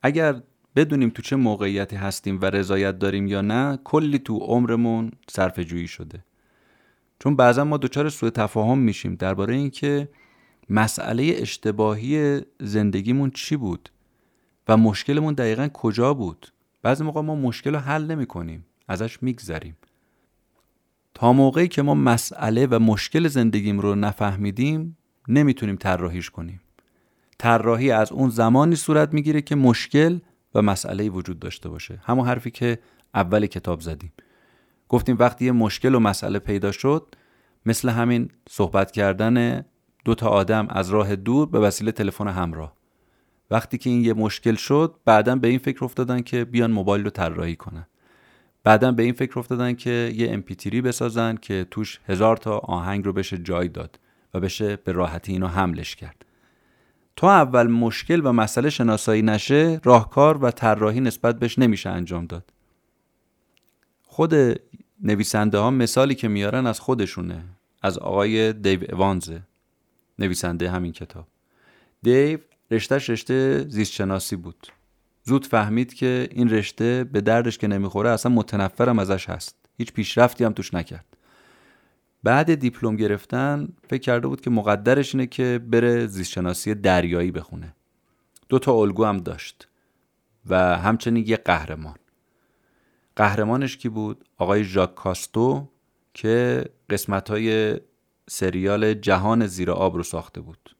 اگر 0.02 0.42
بدونیم 0.76 1.10
تو 1.10 1.22
چه 1.22 1.36
موقعیتی 1.36 1.96
هستیم 1.96 2.38
و 2.40 2.44
رضایت 2.44 2.98
داریم 2.98 3.26
یا 3.26 3.40
نه 3.40 3.78
کلی 3.84 4.18
تو 4.18 4.38
عمرمون 4.38 5.10
صرف 5.30 5.58
جویی 5.58 5.88
شده. 5.88 6.24
چون 7.18 7.36
بعضا 7.36 7.64
ما 7.64 7.76
دچار 7.76 8.08
سوء 8.08 8.30
تفاهم 8.30 8.78
میشیم 8.78 9.14
درباره 9.14 9.54
اینکه 9.54 10.08
مسئله 10.70 11.34
اشتباهی 11.36 12.40
زندگیمون 12.60 13.30
چی 13.30 13.56
بود 13.56 13.88
و 14.68 14.76
مشکلمون 14.76 15.34
دقیقا 15.34 15.68
کجا 15.68 16.14
بود. 16.14 16.52
بعضی 16.82 17.04
موقع 17.04 17.20
ما 17.20 17.34
مشکل 17.34 17.74
رو 17.74 17.78
حل 17.78 18.06
نمی 18.06 18.26
کنیم 18.26 18.66
ازش 18.88 19.22
میگذریم. 19.22 19.76
تا 21.14 21.32
موقعی 21.32 21.68
که 21.68 21.82
ما 21.82 21.94
مسئله 21.94 22.66
و 22.66 22.78
مشکل 22.78 23.28
زندگیم 23.28 23.80
رو 23.80 23.94
نفهمیدیم 23.94 24.96
نمی‌تونیم 25.28 25.76
طراحیش 25.76 26.30
کنیم. 26.30 26.60
طراحی 27.38 27.90
از 27.90 28.12
اون 28.12 28.30
زمانی 28.30 28.76
صورت 28.76 29.14
می‌گیره 29.14 29.42
که 29.42 29.54
مشکل 29.54 30.18
و 30.54 30.62
مسئله 30.62 31.08
وجود 31.08 31.38
داشته 31.38 31.68
باشه. 31.68 32.02
همون 32.04 32.26
حرفی 32.26 32.50
که 32.50 32.78
اول 33.14 33.46
کتاب 33.46 33.80
زدیم. 33.80 34.12
گفتیم 34.88 35.16
وقتی 35.18 35.44
یه 35.44 35.52
مشکل 35.52 35.94
و 35.94 36.00
مسئله 36.00 36.38
پیدا 36.38 36.72
شد 36.72 37.14
مثل 37.66 37.88
همین 37.88 38.30
صحبت 38.48 38.90
کردن 38.90 39.64
دو 40.04 40.14
تا 40.14 40.28
آدم 40.28 40.66
از 40.70 40.90
راه 40.90 41.16
دور 41.16 41.48
به 41.48 41.60
وسیله 41.60 41.92
تلفن 41.92 42.28
همراه. 42.28 42.76
وقتی 43.50 43.78
که 43.78 43.90
این 43.90 44.04
یه 44.04 44.14
مشکل 44.14 44.54
شد 44.54 44.94
بعدا 45.04 45.36
به 45.36 45.48
این 45.48 45.58
فکر 45.58 45.84
افتادن 45.84 46.20
که 46.22 46.44
بیان 46.44 46.70
موبایل 46.70 47.04
رو 47.04 47.10
طراحی 47.10 47.56
کنن. 47.56 47.86
بعدا 48.64 48.92
به 48.92 49.02
این 49.02 49.12
فکر 49.12 49.38
افتادن 49.38 49.74
که 49.74 50.12
یه 50.16 50.32
امپیتری 50.32 50.80
بسازن 50.80 51.36
که 51.36 51.66
توش 51.70 52.00
هزار 52.08 52.36
تا 52.36 52.58
آهنگ 52.58 53.04
رو 53.04 53.12
بشه 53.12 53.38
جای 53.38 53.68
داد 53.68 53.98
و 54.34 54.40
بشه 54.40 54.76
به 54.76 54.92
راحتی 54.92 55.32
اینو 55.32 55.46
حملش 55.46 55.96
کرد. 55.96 56.24
تا 57.16 57.32
اول 57.32 57.66
مشکل 57.66 58.20
و 58.24 58.32
مسئله 58.32 58.70
شناسایی 58.70 59.22
نشه 59.22 59.80
راهکار 59.84 60.44
و 60.44 60.50
طراحی 60.50 61.00
نسبت 61.00 61.38
بهش 61.38 61.58
نمیشه 61.58 61.90
انجام 61.90 62.26
داد. 62.26 62.52
خود 64.02 64.34
نویسنده 65.02 65.58
ها 65.58 65.70
مثالی 65.70 66.14
که 66.14 66.28
میارن 66.28 66.66
از 66.66 66.80
خودشونه 66.80 67.44
از 67.82 67.98
آقای 67.98 68.52
دیو 68.52 68.84
اوانزه 68.92 69.42
نویسنده 70.18 70.70
همین 70.70 70.92
کتاب. 70.92 71.26
دیو 72.02 72.38
رشتهش 72.70 73.10
رشته 73.10 73.64
زیست 73.68 73.92
شناسی 73.92 74.36
بود. 74.36 74.66
زود 75.24 75.46
فهمید 75.46 75.94
که 75.94 76.28
این 76.30 76.50
رشته 76.50 77.04
به 77.04 77.20
دردش 77.20 77.58
که 77.58 77.66
نمی‌خوره 77.66 78.10
اصلا 78.10 78.32
متنفرم 78.32 78.98
ازش 78.98 79.30
هست. 79.30 79.56
هیچ 79.78 79.92
پیشرفتی 79.92 80.44
هم 80.44 80.52
توش 80.52 80.74
نکرد. 80.74 81.06
بعد 82.22 82.54
دیپلم 82.54 82.96
گرفتن 82.96 83.68
فکر 83.88 84.00
کرده 84.00 84.28
بود 84.28 84.40
که 84.40 84.50
مقدرش 84.50 85.14
اینه 85.14 85.26
که 85.26 85.60
بره 85.70 86.06
زیستشناسی 86.06 86.74
دریایی 86.74 87.30
بخونه. 87.30 87.74
دو 88.48 88.58
تا 88.58 88.72
الگو 88.72 89.04
هم 89.04 89.18
داشت 89.18 89.68
و 90.46 90.78
همچنین 90.78 91.24
یه 91.26 91.36
قهرمان. 91.36 91.96
قهرمانش 93.16 93.76
کی 93.76 93.88
بود؟ 93.88 94.24
آقای 94.38 94.64
ژاک 94.64 94.94
کاستو 94.94 95.68
که 96.14 96.64
قسمت 96.90 97.30
های 97.30 97.76
سریال 98.30 98.94
جهان 98.94 99.46
زیر 99.46 99.70
آب 99.70 99.96
رو 99.96 100.02
ساخته 100.02 100.40
بود. 100.40 100.76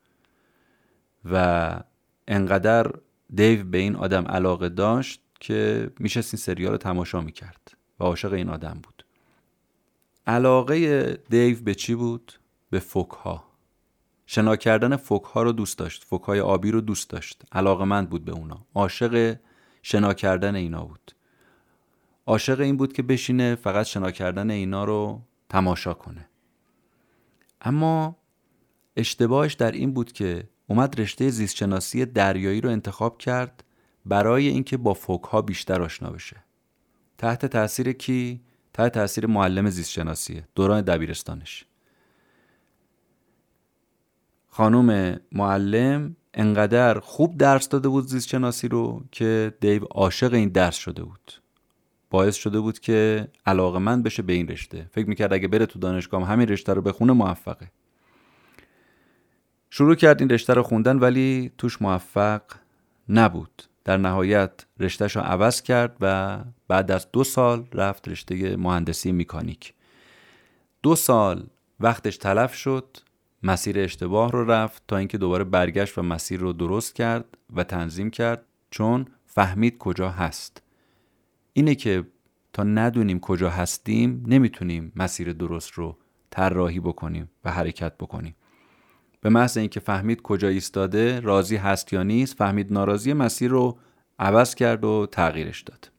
و 1.31 1.81
انقدر 2.29 2.93
دیو 3.35 3.65
به 3.65 3.79
این 3.79 3.97
آدم 3.97 4.25
علاقه 4.25 4.69
داشت 4.69 5.21
که 5.41 5.91
میشست 5.99 6.35
این 6.35 6.39
سریال 6.39 6.73
رو 6.73 6.79
تماشا 6.79 7.21
می‌کرد 7.21 7.77
و 8.01 8.05
عاشق 8.05 8.33
این 8.33 8.49
آدم 8.49 8.81
بود. 8.83 9.05
علاقه 10.27 11.05
دیو 11.29 11.63
به 11.63 11.75
چی 11.75 11.95
بود؟ 11.95 12.33
به 12.71 12.79
فوک 12.79 13.11
ها 13.11 13.45
شنا 14.27 14.57
کردن 14.57 14.97
فوک 14.97 15.25
ها 15.25 15.43
رو 15.43 15.53
دوست 15.53 15.79
داشت. 15.79 16.05
فوک 16.05 16.23
های 16.23 16.41
آبی 16.41 16.71
رو 16.71 16.81
دوست 16.81 17.11
داشت. 17.11 17.43
علاقه 17.53 17.85
مند 17.85 18.11
بود 18.11 18.25
به 18.25 18.33
اونا. 18.33 18.67
عاشق 18.75 19.37
شنا 19.83 20.15
کردن 20.15 20.55
اینا 20.55 20.85
بود. 20.85 21.13
عاشق 22.27 22.61
این 22.61 22.77
بود 22.77 22.93
که 22.93 23.03
بشینه 23.03 23.55
فقط 23.55 23.87
شنا 23.87 24.11
کردن 24.11 24.51
اینا 24.51 24.85
رو 24.85 25.23
تماشا 25.49 25.95
کنه. 25.95 26.29
اما 27.61 28.17
اشتباهش 28.97 29.55
در 29.55 29.73
این 29.73 29.93
بود 29.93 30.13
که 30.13 30.49
اومد 30.73 31.01
رشته 31.01 31.31
زیستشناسی 31.31 32.07
دریایی 32.07 32.61
رو 32.61 32.71
انتخاب 32.71 33.19
کرد 33.19 33.65
برای 34.07 34.49
اینکه 34.49 34.77
با 34.77 34.95
فوکها 34.95 35.43
بیشتر 35.43 35.83
آشنا 35.83 36.11
بشه. 36.11 36.37
تحت 37.19 37.47
تاثیر 37.47 37.93
کی؟ 37.93 38.41
تحت 38.73 38.93
تاثیر 38.93 39.27
معلم 39.27 39.71
زیستشناسیه 39.71 40.49
دوران 40.55 40.81
دبیرستانش. 40.81 41.65
خانم 44.49 45.21
معلم 45.33 46.17
انقدر 46.35 47.01
خوب 47.01 47.37
درس 47.37 47.69
داده 47.69 47.89
بود 47.89 48.07
زیستشناسی 48.07 48.69
رو 48.69 49.05
که 49.11 49.55
دیو 49.61 49.85
عاشق 49.85 50.35
این 50.35 50.49
درس 50.49 50.77
شده 50.77 51.05
بود. 51.05 51.33
باعث 52.11 52.37
شده 52.37 52.61
بود 52.61 52.79
که 52.79 53.29
علاقه 53.47 53.79
من 53.79 54.03
بشه 54.03 54.23
به 54.23 54.33
این 54.33 54.49
رشته. 54.49 54.89
فکر 54.93 55.09
می‌کرد 55.09 55.33
اگه 55.33 55.49
بره 55.49 55.67
تو 55.67 55.79
دانشگاه 55.79 56.27
همین 56.27 56.49
رشته 56.49 56.75
رو 56.75 56.83
بخونه 56.83 57.13
موفقه. 57.13 57.71
شروع 59.75 59.95
کرد 59.95 60.21
این 60.21 60.31
رشته 60.31 60.55
رو 60.55 60.63
خوندن 60.63 60.99
ولی 60.99 61.53
توش 61.59 61.83
موفق 61.83 62.43
نبود. 63.09 63.63
در 63.85 63.97
نهایت 63.97 64.65
رشتهش 64.81 65.17
رو 65.17 65.23
عوض 65.23 65.63
کرد 65.63 65.97
و 66.01 66.39
بعد 66.69 66.91
از 66.91 67.07
دو 67.13 67.25
سال 67.25 67.67
رفت 67.73 68.09
رشته 68.09 68.57
مهندسی 68.57 69.13
میکانیک 69.13 69.75
دو 70.83 70.97
سال 70.97 71.47
وقتش 71.81 72.17
تلف 72.17 72.55
شد 72.55 72.97
مسیر 73.43 73.79
اشتباه 73.79 74.33
رو 74.33 74.51
رفت 74.51 74.83
تا 74.89 74.97
اینکه 74.97 75.19
دوباره 75.19 75.45
برگشت 75.45 75.99
و 75.99 76.03
مسیر 76.03 76.41
رو 76.41 76.53
درست 76.53 76.95
کرد 76.95 77.25
و 77.57 77.65
تنظیم 77.65 78.11
کرد 78.11 78.45
چون 78.71 79.07
فهمید 79.27 79.79
کجا 79.79 80.11
هست. 80.11 80.63
اینه 81.53 81.75
که 81.75 82.07
تا 82.53 82.63
ندونیم 82.63 83.21
کجا 83.21 83.51
هستیم 83.51 84.25
نمی‌تونیم 84.27 84.93
مسیر 84.97 85.33
درست 85.33 85.73
رو 85.73 85.97
طراحی 86.31 86.81
بکنیم 86.81 87.31
و 87.45 87.51
حرکت 87.51 87.97
بکنیم. 87.97 88.35
به 89.23 89.29
محض 89.29 89.57
اینکه 89.57 89.81
فهمید 89.81 90.23
کجا 90.23 90.49
ایستاده 90.49 91.21
راضی 91.21 91.57
هست 91.57 91.93
یا 91.93 92.03
نیست 92.03 92.37
فهمید 92.37 92.73
ناراضی 92.73 93.13
مسیر 93.13 93.51
رو 93.51 93.79
عوض 94.19 94.55
کرد 94.55 94.85
و 94.85 95.07
تغییرش 95.13 95.61
داد. 95.61 95.91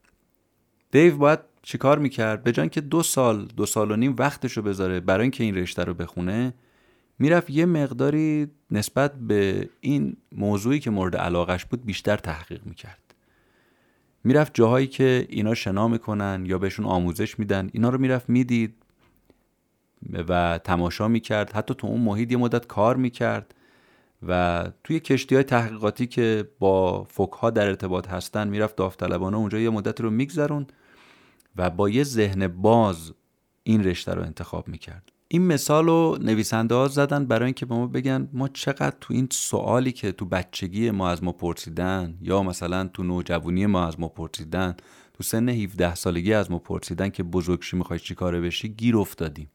دیو 0.91 1.17
باید 1.17 1.39
چیکار 1.61 1.99
می‌کرد؟ 1.99 2.43
به 2.43 2.51
جان 2.51 2.69
که 2.69 2.81
دو 2.81 3.03
سال 3.03 3.45
دو 3.45 3.65
سال 3.65 3.91
و 3.91 3.95
نیم 3.95 4.15
وقتش 4.19 4.57
رو 4.57 4.63
بذاره 4.63 4.99
برای 4.99 5.21
اینکه 5.21 5.43
این 5.43 5.55
رشته 5.55 5.83
رو 5.83 5.93
بخونه 5.93 6.53
می‌رفت 7.19 7.49
یه 7.49 7.65
مقداری 7.65 8.47
نسبت 8.71 9.15
به 9.15 9.69
این 9.81 10.17
موضوعی 10.31 10.79
که 10.79 10.89
مورد 10.89 11.15
علاقش 11.15 11.65
بود 11.65 11.85
بیشتر 11.85 12.17
تحقیق 12.17 12.65
می‌کرد. 12.65 13.15
می‌رفت 14.23 14.53
جاهایی 14.53 14.87
که 14.87 15.25
اینا 15.29 15.53
شنا 15.53 15.87
می‌کنن 15.87 16.43
یا 16.45 16.57
بهشون 16.57 16.85
آموزش 16.85 17.39
میدن 17.39 17.69
اینا 17.73 17.89
رو 17.89 17.97
می‌رفت 17.97 18.29
می‌دید. 18.29 18.82
و 20.27 20.59
تماشا 20.63 21.07
می‌کرد. 21.07 21.51
حتی 21.51 21.73
تو 21.73 21.87
اون 21.87 22.01
محیط 22.01 22.31
یه 22.31 22.37
مدت 22.37 22.67
کار 22.67 22.95
می‌کرد 22.95 23.55
و 24.27 24.63
توی 24.83 24.99
کشتی 24.99 25.35
های 25.35 25.43
تحقیقاتی 25.43 26.07
که 26.07 26.49
با 26.59 27.03
فوک 27.03 27.31
ها 27.31 27.49
در 27.49 27.67
ارتباط 27.67 28.07
هستن 28.07 28.47
می‌رفت 28.47 28.75
داوطلبانه 28.75 29.37
اونجا 29.37 29.59
یه 29.59 29.69
مدت 29.69 30.01
رو 30.01 30.09
میگذرون 30.09 30.67
و 31.55 31.69
با 31.69 31.89
یه 31.89 32.03
ذهن 32.03 32.47
باز 32.47 33.13
این 33.63 33.83
رشته 33.83 34.13
رو 34.13 34.21
انتخاب 34.21 34.67
می‌کرد. 34.67 35.09
این 35.27 35.47
مثال 35.47 35.85
رو 35.85 36.17
نویسنده 36.21 36.75
ها 36.75 36.87
زدن 36.87 37.25
برای 37.25 37.45
اینکه 37.45 37.65
به 37.65 37.75
ما 37.75 37.87
بگن 37.87 38.29
ما 38.33 38.47
چقدر 38.47 38.95
تو 39.01 39.13
این 39.13 39.27
سوالی 39.31 39.91
که 39.91 40.11
تو 40.11 40.25
بچگی 40.25 40.91
ما 40.91 41.09
از 41.09 41.23
ما 41.23 41.31
پرسیدن 41.31 42.17
یا 42.21 42.43
مثلا 42.43 42.89
تو 42.93 43.03
نوجوانی 43.03 43.65
ما 43.65 43.87
از 43.87 43.99
ما 43.99 44.07
پرسیدن 44.07 44.75
تو 45.13 45.23
سن 45.23 45.49
17 45.49 45.95
سالگی 45.95 46.33
از 46.33 46.51
ما 46.51 46.59
پرسیدن 46.59 47.09
که 47.09 47.23
بزرگشی 47.23 47.77
می‌خوای 47.77 47.99
چی 47.99 48.15
کاره 48.15 48.41
بشی 48.41 48.69
گیر 48.69 48.97
افتادیم. 48.97 49.49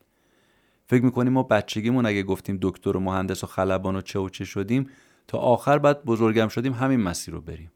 فکر 0.88 1.04
می‌کنیم 1.04 1.32
ما 1.32 1.42
بچگیمون 1.42 2.06
اگه 2.06 2.22
گفتیم 2.22 2.58
دکتر 2.62 2.96
و 2.96 3.00
مهندس 3.00 3.44
و 3.44 3.46
خلبان 3.46 3.96
و 3.96 4.00
چه 4.00 4.18
و 4.18 4.28
چه 4.28 4.44
شدیم 4.44 4.90
تا 5.26 5.38
آخر 5.38 5.78
بعد 5.78 6.04
بزرگم 6.04 6.48
شدیم 6.48 6.72
همین 6.72 7.00
مسیر 7.00 7.34
رو 7.34 7.40
بریم. 7.40 7.70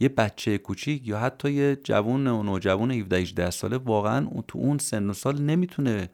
یه 0.00 0.08
بچه 0.08 0.58
کوچیک 0.58 1.08
یا 1.08 1.18
حتی 1.18 1.52
یه 1.52 1.76
جوون 1.84 2.26
و 2.26 2.42
نوجوان 2.42 2.90
17 2.90 3.16
18 3.16 3.50
ساله 3.50 3.76
واقعا 3.76 4.26
تو 4.48 4.58
اون 4.58 4.78
سن 4.78 5.10
و 5.10 5.12
سال 5.12 5.42
نمی‌تونه 5.42 6.08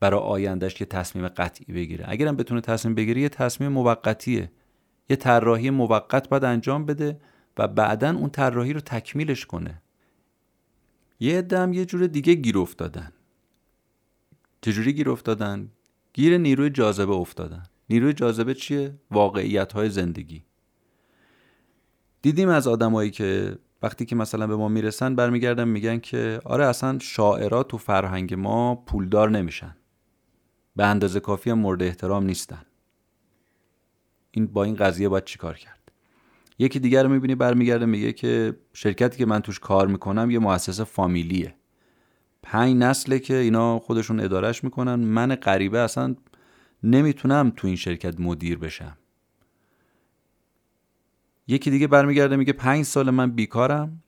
برای 0.00 0.20
آیندهش 0.20 0.80
یه 0.80 0.86
تصمیم 0.86 1.28
قطعی 1.28 1.74
بگیره. 1.74 2.04
اگرم 2.08 2.36
بتونه 2.36 2.60
تصمیم 2.60 2.94
بگیره 2.94 3.20
یه 3.20 3.28
تصمیم 3.28 3.72
موقتیه. 3.72 4.50
یه 5.10 5.16
طراحی 5.16 5.70
موقت 5.70 6.28
باید 6.28 6.44
انجام 6.44 6.86
بده 6.86 7.20
و 7.58 7.68
بعدا 7.68 8.10
اون 8.10 8.30
طراحی 8.30 8.72
رو 8.72 8.80
تکمیلش 8.80 9.46
کنه. 9.46 9.82
یه 11.20 11.38
عده 11.38 11.74
یه 11.74 11.84
جور 11.84 12.06
دیگه 12.06 12.34
گیر 12.34 12.58
افتادن. 12.58 13.12
چجوری 14.62 14.92
گیر 14.92 15.10
افتادن؟ 15.10 15.70
گیر 16.12 16.38
نیروی 16.38 16.70
جاذبه 16.70 17.12
افتادن. 17.12 17.62
نیروی 17.90 18.12
جاذبه 18.12 18.54
چیه؟ 18.54 18.94
واقعیت 19.10 19.72
های 19.72 19.90
زندگی. 19.90 20.44
دیدیم 22.22 22.48
از 22.48 22.68
آدمایی 22.68 23.10
که 23.10 23.58
وقتی 23.82 24.04
که 24.06 24.16
مثلا 24.16 24.46
به 24.46 24.56
ما 24.56 24.68
می‌رسن 24.68 25.14
برمیگردن 25.14 25.68
میگن 25.68 25.98
که 25.98 26.40
آره 26.44 26.66
اصلا 26.66 26.98
شاعرات 26.98 27.68
تو 27.68 27.78
فرهنگ 27.78 28.34
ما 28.34 28.74
پولدار 28.74 29.30
نمیشن. 29.30 29.76
به 30.76 30.86
اندازه 30.86 31.20
کافی 31.20 31.50
هم 31.50 31.58
مورد 31.58 31.82
احترام 31.82 32.24
نیستن. 32.24 32.62
این 34.30 34.46
با 34.46 34.64
این 34.64 34.74
قضیه 34.74 35.08
باید 35.08 35.24
چیکار 35.24 35.56
کرد؟ 35.56 35.92
یکی 36.58 36.78
دیگر 36.78 37.02
رو 37.02 37.08
می‌بینی 37.08 37.34
برمیگرده 37.34 37.84
میگه 37.84 38.12
که 38.12 38.56
شرکتی 38.72 39.18
که 39.18 39.26
من 39.26 39.40
توش 39.40 39.58
کار 39.58 39.86
می‌کنم 39.86 40.30
یه 40.30 40.38
مؤسسه 40.38 40.84
فامیلیه. 40.84 41.54
پنج 42.42 42.76
نسله 42.76 43.18
که 43.18 43.34
اینا 43.34 43.78
خودشون 43.78 44.20
ادارش 44.20 44.64
می‌کنن. 44.64 44.94
من 44.94 45.34
غریبه 45.34 45.78
اصلا 45.78 46.16
نمی‌تونم 46.82 47.52
تو 47.56 47.66
این 47.66 47.76
شرکت 47.76 48.20
مدیر 48.20 48.58
بشم. 48.58 48.96
یکی 51.46 51.70
دیگه 51.70 51.86
برمیگرده 51.86 52.36
میگه 52.36 52.52
پنج 52.52 52.84
سال 52.84 53.10
من 53.10 53.30
بیکارم 53.30 54.02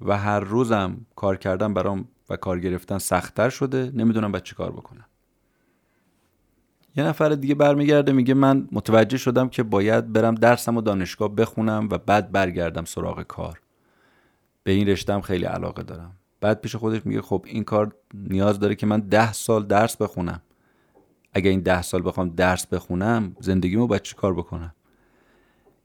و 0.00 0.18
هر 0.18 0.40
روزم 0.40 1.06
کار 1.16 1.36
کردن 1.36 1.74
برام 1.74 2.08
و 2.28 2.36
کار 2.36 2.60
گرفتن 2.60 2.98
سختتر 2.98 3.50
شده. 3.50 3.92
نمی‌دونم 3.94 4.32
باید 4.32 4.44
چی 4.44 4.54
کار 4.54 4.72
بکنم. 4.72 5.04
یه 6.96 7.04
نفر 7.04 7.28
دیگه 7.28 7.54
برمیگرده 7.54 8.12
میگه 8.12 8.34
من 8.34 8.68
متوجه 8.72 9.16
شدم 9.16 9.48
که 9.48 9.62
باید 9.62 10.12
برم 10.12 10.34
درسم 10.34 10.76
و 10.76 10.80
دانشگاه 10.80 11.34
بخونم 11.34 11.88
و 11.90 11.98
بعد 11.98 12.32
برگردم 12.32 12.84
سراغ 12.84 13.22
کار. 13.22 13.60
به 14.62 14.72
این 14.72 14.88
رشتم 14.88 15.20
خیلی 15.20 15.44
علاقه 15.44 15.82
دارم. 15.82 16.12
بعد 16.40 16.60
پیش 16.60 16.76
خودش 16.76 17.06
میگه 17.06 17.22
خب 17.22 17.44
این 17.48 17.64
کار 17.64 17.94
نیاز 18.14 18.58
داره 18.58 18.74
که 18.74 18.86
من 18.86 19.00
ده 19.00 19.32
سال 19.32 19.66
درس 19.66 19.96
بخونم. 19.96 20.42
اگه 21.32 21.50
این 21.50 21.60
ده 21.60 21.82
سال 21.82 22.02
بخوام 22.06 22.28
درس 22.28 22.66
بخونم 22.66 23.36
زندگیمو 23.40 23.86
باید 23.86 24.02
چی 24.02 24.14
کار 24.14 24.34
بکنم؟ 24.34 24.74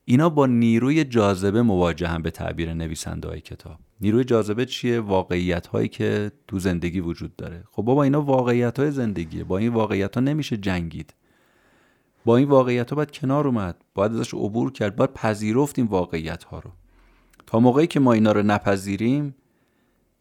اینا 0.05 0.29
با 0.29 0.45
نیروی 0.45 1.03
جاذبه 1.03 1.61
مواجه 1.61 2.07
هم 2.07 2.21
به 2.21 2.31
تعبیر 2.31 2.73
نویسنده 2.73 3.27
های 3.27 3.41
کتاب. 3.41 3.79
نیروی 4.01 4.23
جاذبه 4.23 4.65
چیه؟ 4.65 4.99
واقعیت 4.99 5.67
هایی 5.67 5.87
که 5.87 6.31
تو 6.47 6.59
زندگی 6.59 6.99
وجود 6.99 7.35
داره. 7.35 7.63
خب 7.71 7.83
بابا 7.83 8.03
اینا 8.03 8.21
واقعیت 8.21 8.79
های 8.79 8.91
زندگیه. 8.91 9.43
با 9.43 9.57
این 9.57 9.73
واقعیت 9.73 10.15
ها 10.15 10.21
نمیشه 10.21 10.57
جنگید. 10.57 11.13
با 12.25 12.37
این 12.37 12.47
واقعیت 12.47 12.89
ها 12.89 12.95
باید 12.95 13.11
کنار 13.11 13.47
اومد. 13.47 13.75
باید 13.93 14.11
ازش 14.11 14.33
عبور 14.33 14.71
کرد. 14.71 14.95
باید 14.95 15.13
پذیرفت 15.13 15.79
این 15.79 15.87
واقعیت 15.87 16.43
ها 16.43 16.59
رو. 16.59 16.71
تا 17.47 17.59
موقعی 17.59 17.87
که 17.87 17.99
ما 17.99 18.13
اینا 18.13 18.31
رو 18.31 18.43
نپذیریم 18.43 19.35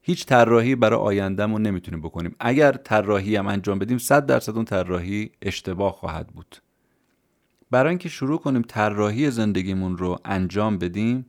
هیچ 0.02 0.26
طراحی 0.26 0.74
برای 0.74 1.00
آیندهمون 1.00 1.62
نمی‌تونیم 1.62 2.00
بکنیم. 2.00 2.36
اگر 2.40 2.72
طراحی 2.72 3.36
هم 3.36 3.46
انجام 3.46 3.78
بدیم 3.78 3.98
100 3.98 4.26
درصد 4.26 4.56
اون 4.56 4.64
طراحی 4.64 5.30
اشتباه 5.42 5.92
خواهد 5.92 6.26
بود. 6.28 6.56
برای 7.70 7.88
اینکه 7.88 8.08
شروع 8.08 8.38
کنیم 8.38 8.62
طراحی 8.62 9.30
زندگیمون 9.30 9.98
رو 9.98 10.18
انجام 10.24 10.78
بدیم 10.78 11.26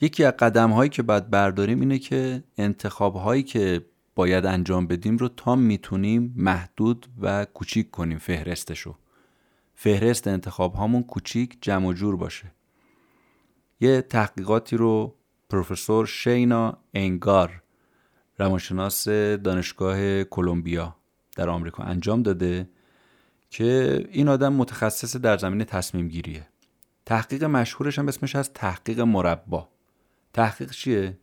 یکی 0.00 0.24
از 0.24 0.32
قدم 0.38 0.70
هایی 0.70 0.90
که 0.90 1.02
باید 1.02 1.30
برداریم 1.30 1.80
اینه 1.80 1.98
که 1.98 2.44
انتخاب 2.58 3.14
هایی 3.14 3.42
که 3.42 3.86
باید 4.14 4.46
انجام 4.46 4.86
بدیم 4.86 5.16
رو 5.16 5.28
تا 5.28 5.56
می‌تونیم 5.56 6.34
محدود 6.36 7.06
و 7.20 7.44
کوچیک 7.44 7.90
کنیم 7.90 8.18
فهرستشو. 8.18 8.94
فهرست 9.74 10.28
انتخاب 10.28 10.74
هامون 10.74 11.02
کوچیک 11.02 11.58
جمع 11.60 11.86
و 11.86 11.92
جور 11.92 12.16
باشه. 12.16 12.52
یه 13.80 14.02
تحقیقاتی 14.02 14.76
رو 14.76 15.14
پروفسور 15.48 16.06
شینا 16.06 16.78
انگار 16.94 17.62
روانشناس 18.38 19.08
دانشگاه 19.08 20.24
کلمبیا 20.24 20.96
در 21.36 21.48
آمریکا 21.48 21.82
انجام 21.82 22.22
داده 22.22 22.68
که 23.50 24.04
این 24.10 24.28
آدم 24.28 24.52
متخصص 24.52 25.16
در 25.16 25.36
زمینه 25.36 25.64
تصمیم 25.64 26.08
گیریه. 26.08 26.46
تحقیق 27.06 27.44
مشهورش 27.44 27.98
هم 27.98 28.08
اسمش 28.08 28.36
از 28.36 28.52
تحقیق 28.52 29.00
مربا. 29.00 29.68
تحقیق 30.32 30.70
چیه؟ 30.70 31.18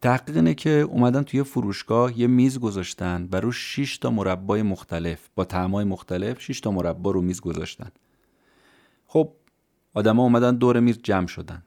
تحقیق 0.00 0.36
اینه 0.36 0.54
که 0.54 0.70
اومدن 0.70 1.22
توی 1.22 1.42
فروشگاه 1.42 2.18
یه 2.18 2.26
میز 2.26 2.58
گذاشتن 2.58 3.28
و 3.32 3.36
رو 3.36 3.52
6 3.52 3.98
تا 3.98 4.10
مربای 4.10 4.62
مختلف 4.62 5.28
با 5.34 5.44
طعمای 5.44 5.84
مختلف 5.84 6.40
6 6.40 6.60
تا 6.60 6.70
مربا 6.70 7.10
رو 7.10 7.22
میز 7.22 7.40
گذاشتن. 7.40 7.90
خب 9.06 9.32
آدما 9.94 10.22
اومدن 10.22 10.56
دور 10.56 10.80
میز 10.80 10.98
جمع 11.02 11.26
شدن. 11.26 11.62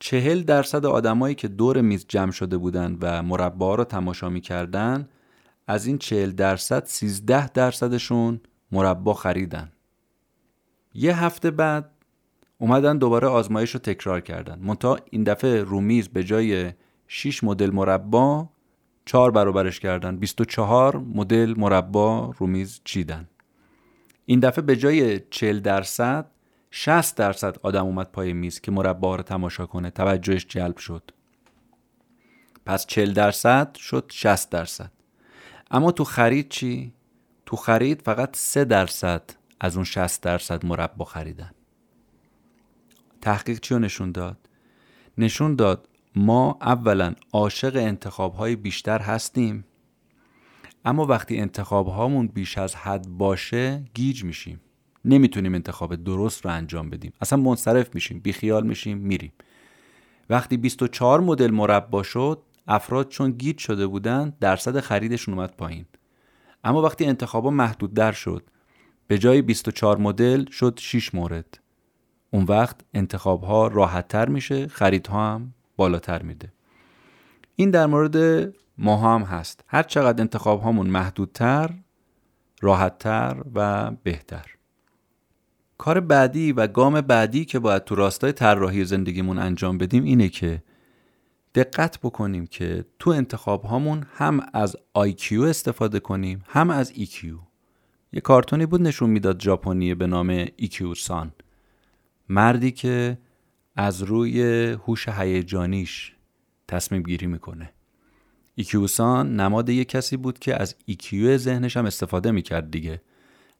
چهل 0.00 0.42
درصد 0.42 0.86
آدمایی 0.86 1.34
که 1.34 1.48
دور 1.48 1.80
میز 1.80 2.04
جمع 2.08 2.30
شده 2.30 2.56
بودن 2.56 2.98
و 3.00 3.22
مربا 3.22 3.74
رو 3.74 3.84
تماشا 3.84 4.28
می‌کردن 4.28 5.08
از 5.66 5.86
این 5.86 5.98
چهل 5.98 6.30
درصد 6.30 6.84
سیزده 6.84 7.48
درصدشون 7.48 8.40
مربا 8.72 9.14
خریدن. 9.14 9.72
یه 10.94 11.24
هفته 11.24 11.50
بعد 11.50 11.90
اومدن 12.58 12.98
دوباره 12.98 13.28
آزمایش 13.28 13.70
رو 13.70 13.80
تکرار 13.80 14.20
کردن. 14.20 14.58
منتها 14.58 14.98
این 15.10 15.24
دفعه 15.24 15.62
رومیز 15.62 16.08
به 16.08 16.24
جای 16.24 16.72
6 17.08 17.44
مدل 17.44 17.70
مربا 17.70 18.48
چهار 19.04 19.30
برابرش 19.30 19.80
کردن. 19.80 20.16
24 20.16 20.96
مدل 20.96 21.54
مربا 21.56 22.34
رومیز 22.38 22.80
چیدن. 22.84 23.28
این 24.26 24.40
دفعه 24.40 24.62
به 24.62 24.76
جای 24.76 25.20
40 25.30 25.60
درصد 25.60 26.26
60 26.70 27.16
درصد 27.16 27.56
آدم 27.62 27.84
اومد 27.84 28.10
پای 28.12 28.32
میز 28.32 28.60
که 28.60 28.70
مربا 28.70 29.16
رو 29.16 29.22
تماشا 29.22 29.66
کنه. 29.66 29.90
توجهش 29.90 30.46
جلب 30.46 30.76
شد. 30.76 31.10
پس 32.66 32.86
40 32.86 33.12
درصد 33.12 33.74
شد 33.74 34.10
60 34.14 34.50
درصد. 34.50 34.92
اما 35.70 35.92
تو 35.92 36.04
خرید 36.04 36.48
چی؟ 36.48 36.94
تو 37.46 37.56
خرید 37.56 38.02
فقط 38.02 38.36
3 38.36 38.64
درصد 38.64 39.22
از 39.60 39.76
اون 39.76 39.84
60 39.84 40.22
درصد 40.22 40.66
مربا 40.66 41.04
خریدن. 41.04 41.50
تحقیق 43.20 43.60
چی 43.60 43.74
نشون 43.74 44.12
داد؟ 44.12 44.48
نشون 45.18 45.56
داد 45.56 45.88
ما 46.16 46.58
اولا 46.60 47.14
عاشق 47.32 47.76
انتخاب 47.76 48.34
های 48.34 48.56
بیشتر 48.56 48.98
هستیم 48.98 49.64
اما 50.84 51.06
وقتی 51.06 51.38
انتخاب 51.38 51.86
هامون 51.86 52.26
بیش 52.26 52.58
از 52.58 52.74
حد 52.74 53.08
باشه 53.08 53.84
گیج 53.94 54.24
میشیم. 54.24 54.60
نمی‌تونیم 55.04 55.54
انتخاب 55.54 55.94
درست 55.94 56.44
رو 56.44 56.50
انجام 56.50 56.90
بدیم. 56.90 57.12
اصلا 57.20 57.38
منصرف 57.38 57.94
میشیم 57.94 58.20
بیخیال 58.20 58.66
میشیم 58.66 58.98
میریم. 58.98 59.32
وقتی 60.30 60.56
24 60.56 61.20
مدل 61.20 61.50
مربا 61.50 62.02
شد 62.02 62.42
افراد 62.66 63.08
چون 63.08 63.30
گیج 63.30 63.58
شده 63.58 63.86
بودن 63.86 64.32
درصد 64.40 64.80
خریدشون 64.80 65.34
اومد 65.34 65.56
پایین. 65.56 65.84
اما 66.64 66.82
وقتی 66.82 67.04
انتخابا 67.04 67.50
محدود 67.50 67.94
در 67.94 68.12
شد 68.12 68.42
به 69.06 69.18
جای 69.18 69.42
24 69.42 69.98
مدل 69.98 70.44
شد 70.50 70.78
6 70.82 71.14
مورد. 71.14 71.60
اون 72.30 72.44
وقت 72.44 72.80
انتخاب 72.94 73.44
ها 73.44 73.66
راحت 73.66 74.08
تر 74.08 74.28
میشه 74.28 74.68
خریدها 74.68 75.34
هم 75.34 75.54
بالاتر 75.76 76.22
میده. 76.22 76.52
این 77.56 77.70
در 77.70 77.86
مورد 77.86 78.16
ما 78.78 78.96
هم 78.96 79.22
هست. 79.22 79.64
هر 79.66 79.82
چقدر 79.82 80.20
انتخاب 80.20 80.62
هامون 80.62 80.86
محدودتر 80.86 81.74
راحتتر 82.60 83.42
و 83.54 83.90
بهتر. 83.90 84.59
کار 85.80 86.00
بعدی 86.00 86.52
و 86.52 86.66
گام 86.66 87.00
بعدی 87.00 87.44
که 87.44 87.58
باید 87.58 87.84
تو 87.84 87.94
راستای 87.94 88.32
طراحی 88.32 88.84
زندگیمون 88.84 89.38
انجام 89.38 89.78
بدیم 89.78 90.04
اینه 90.04 90.28
که 90.28 90.62
دقت 91.54 91.98
بکنیم 91.98 92.46
که 92.46 92.84
تو 92.98 93.10
انتخاب 93.10 93.64
هامون 93.64 94.06
هم 94.14 94.40
از 94.52 94.76
IQ 94.98 95.32
استفاده 95.32 96.00
کنیم 96.00 96.42
هم 96.46 96.70
از 96.70 96.92
EQ 96.92 97.24
یه 98.12 98.20
کارتونی 98.20 98.66
بود 98.66 98.82
نشون 98.82 99.10
می‌داد 99.10 99.42
ژاپنی 99.42 99.94
به 99.94 100.06
نام 100.06 100.44
EQ 100.44 100.94
سان. 100.96 101.32
مردی 102.28 102.70
که 102.70 103.18
از 103.76 104.02
روی 104.02 104.42
هوش 104.86 105.08
هیجانیش 105.08 106.12
تصمیم 106.68 107.02
گیری 107.02 107.26
می‌کنه. 107.26 107.72
ایکیوسان 108.54 109.40
نماد 109.40 109.68
یک 109.68 109.88
کسی 109.88 110.16
بود 110.16 110.38
که 110.38 110.62
از 110.62 110.76
IQ 110.86 111.36
ذهنش 111.36 111.76
هم 111.76 111.86
استفاده 111.86 112.30
می‌کرد 112.30 112.70
دیگه. 112.70 113.00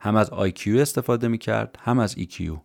هم 0.01 0.17
از 0.17 0.31
IQ 0.31 0.79
استفاده 0.81 1.29
می‌کرد 1.29 1.79
هم 1.83 1.99
از 1.99 2.19
EQ 2.19 2.59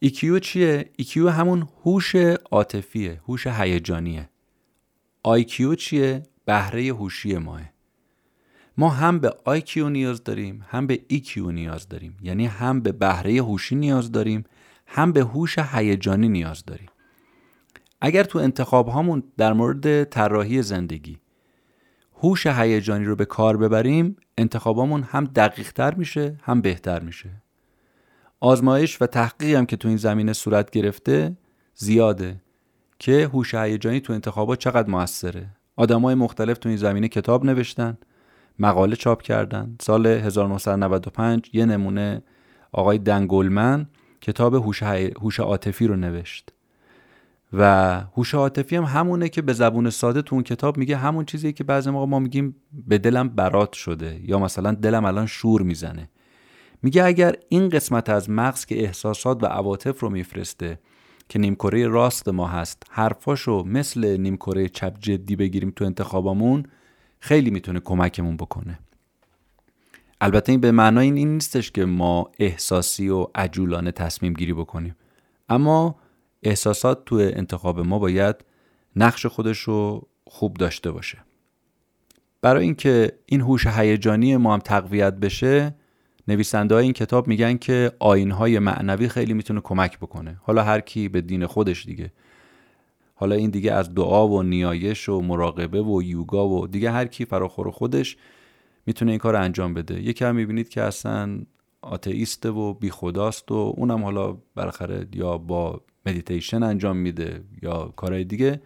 EQ 0.00 0.38
چیه؟ 0.38 0.90
EQ 0.96 1.28
همون 1.28 1.68
هوش 1.84 2.14
عاطفیه 2.50 3.20
هوش 3.28 3.46
هیجانیه. 3.46 4.28
IQ 5.22 5.74
چیه؟ 5.74 6.22
بهره 6.44 6.82
هوشی 6.88 7.36
ماه. 7.36 7.60
ما 8.76 8.88
هم 8.88 9.18
به 9.18 9.34
IQ 9.44 9.88
نیاز 9.88 10.24
داریم 10.24 10.64
هم 10.68 10.86
به 10.86 11.04
EQ 11.08 11.50
نیاز 11.50 11.88
داریم. 11.88 12.16
یعنی 12.22 12.46
هم 12.46 12.80
به 12.80 12.92
بهره 12.92 13.42
هوشی 13.42 13.76
نیاز 13.76 14.12
داریم 14.12 14.44
هم 14.86 15.12
به 15.12 15.20
هوش 15.20 15.58
هیجانی 15.58 16.28
نیاز 16.28 16.64
داریم. 16.64 16.88
اگر 18.00 18.24
تو 18.24 18.38
انتخاب 18.38 18.88
هامون 18.88 19.22
در 19.36 19.52
مورد 19.52 20.04
طراحی 20.04 20.62
زندگی 20.62 21.18
هوش 22.22 22.46
هیجانی 22.46 23.04
رو 23.04 23.16
به 23.16 23.24
کار 23.24 23.56
ببریم 23.56 24.16
انتخابامون 24.38 25.02
هم 25.02 25.24
دقیق 25.24 25.72
تر 25.72 25.94
میشه 25.94 26.36
هم 26.42 26.60
بهتر 26.60 27.00
میشه. 27.00 27.30
آزمایش 28.40 29.02
و 29.02 29.06
تحقیقی 29.06 29.54
هم 29.54 29.66
که 29.66 29.76
تو 29.76 29.88
این 29.88 29.96
زمینه 29.96 30.32
صورت 30.32 30.70
گرفته 30.70 31.36
زیاده 31.74 32.40
که 32.98 33.30
هوش 33.32 33.54
هیجانی 33.54 34.00
تو 34.00 34.12
انتخابات 34.12 34.58
چقدر 34.58 34.90
موثره. 34.90 35.46
آدمای 35.76 36.14
مختلف 36.14 36.58
تو 36.58 36.68
این 36.68 36.78
زمینه 36.78 37.08
کتاب 37.08 37.44
نوشتن 37.44 37.98
مقاله 38.58 38.96
چاپ 38.96 39.22
کردن. 39.22 39.76
سال 39.80 40.06
1995 40.06 41.50
یه 41.52 41.64
نمونه 41.64 42.22
آقای 42.72 42.98
دنگولمن 42.98 43.86
کتاب 44.20 44.54
هوش 45.20 45.40
عاطفی 45.40 45.86
رو 45.86 45.96
نوشت. 45.96 46.52
و 47.52 48.00
هوش 48.00 48.34
عاطفی 48.34 48.76
هم 48.76 48.84
همونه 48.84 49.28
که 49.28 49.42
به 49.42 49.52
زبون 49.52 49.90
ساده 49.90 50.22
تو 50.22 50.34
اون 50.34 50.44
کتاب 50.44 50.76
میگه 50.76 50.96
همون 50.96 51.24
چیزی 51.24 51.52
که 51.52 51.64
بعضی 51.64 51.90
موقع 51.90 52.06
ما 52.06 52.18
میگیم 52.18 52.56
به 52.86 52.98
دلم 52.98 53.28
برات 53.28 53.72
شده 53.72 54.20
یا 54.24 54.38
مثلا 54.38 54.72
دلم 54.72 55.04
الان 55.04 55.26
شور 55.26 55.62
می‌زنه. 55.62 56.08
میگه 56.82 57.04
اگر 57.04 57.34
این 57.48 57.68
قسمت 57.68 58.10
از 58.10 58.30
مغز 58.30 58.64
که 58.64 58.82
احساسات 58.82 59.42
و 59.42 59.46
عواطف 59.46 60.00
رو 60.00 60.10
میفرسته 60.10 60.78
که 61.28 61.38
نیمکره 61.38 61.86
راست 61.86 62.28
ما 62.28 62.46
هست 62.46 62.82
حرفاشو 62.90 63.64
مثل 63.66 64.16
نیمکره 64.16 64.68
چپ 64.68 64.98
جدی 65.00 65.36
بگیریم 65.36 65.72
تو 65.76 65.84
انتخابامون 65.84 66.64
خیلی 67.20 67.50
می‌تونه 67.50 67.80
کمکمون 67.80 68.36
بکنه. 68.36 68.78
البته 70.20 70.52
این 70.52 70.60
به 70.60 70.72
معنای 70.72 71.10
این 71.10 71.34
نیستش 71.34 71.70
که 71.70 71.84
ما 71.84 72.30
احساسی 72.38 73.08
و 73.08 73.26
عجولانه 73.34 73.92
تصمیم 73.92 74.32
گیری 74.32 74.52
بکنیم. 74.52 74.96
اما 75.48 75.96
احساسات 76.42 77.04
تو 77.04 77.16
انتخاب 77.16 77.80
ما 77.80 77.98
باید 77.98 78.36
نقش 78.96 79.26
خودش 79.26 79.58
رو 79.58 80.08
خوب 80.26 80.54
داشته 80.54 80.90
باشه. 80.90 81.18
برای 82.40 82.64
اینکه 82.64 83.12
این 83.26 83.40
هوش 83.40 83.66
هیجانی 83.66 84.36
ما 84.36 84.54
هم 84.54 84.60
تقویت 84.60 85.14
بشه 85.14 85.74
نویسنده 86.28 86.74
های 86.74 86.84
این 86.84 86.92
کتاب 86.92 87.28
میگن 87.28 87.56
که 87.56 87.92
آین 87.98 88.30
های 88.30 88.58
معنوی 88.58 89.08
خیلی 89.08 89.34
می‌تونه 89.34 89.60
کمک 89.60 89.98
بکنه. 89.98 90.40
حالا 90.42 90.62
هر 90.62 90.80
کی 90.80 91.08
به 91.08 91.20
دین 91.20 91.46
خودش 91.46 91.86
دیگه. 91.86 92.12
حالا 93.14 93.34
این 93.34 93.50
دیگه 93.50 93.72
از 93.72 93.94
دعا 93.94 94.28
و 94.28 94.42
نیایش 94.42 95.08
و 95.08 95.20
مراقبه 95.20 95.82
و 95.82 96.02
یوگا 96.02 96.48
و 96.48 96.66
دیگه 96.66 96.90
هر 96.90 97.06
کی 97.06 97.24
فراخور 97.24 97.70
خودش 97.70 98.16
می‌تونه 98.86 99.10
این 99.10 99.18
کار 99.18 99.36
انجام 99.36 99.74
بده. 99.74 100.02
یکی 100.02 100.24
هم 100.24 100.36
می‌بینید 100.36 100.68
که 100.68 100.82
اصلا 100.82 101.40
آتئیسته 101.82 102.50
و 102.50 102.74
بی 102.74 102.90
خداست 102.90 103.52
و 103.52 103.74
اونم 103.76 104.04
حالا 104.04 104.36
بالاخره 104.54 105.06
یا 105.14 105.38
با 105.38 105.80
مدیتیشن 106.08 106.62
انجام 106.62 106.96
میده 106.96 107.40
یا 107.62 107.92
کارهای 107.96 108.24
دیگه 108.24 108.60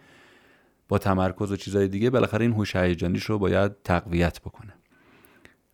با 0.89 0.97
تمرکز 0.97 1.51
و 1.51 1.55
چیزهای 1.55 1.87
دیگه 1.87 2.09
بالاخره 2.09 2.45
این 2.45 2.53
هوش 2.53 2.75
هیجانیش 2.75 3.23
رو 3.23 3.39
باید 3.39 3.71
تقویت 3.83 4.41
بکنه. 4.41 4.73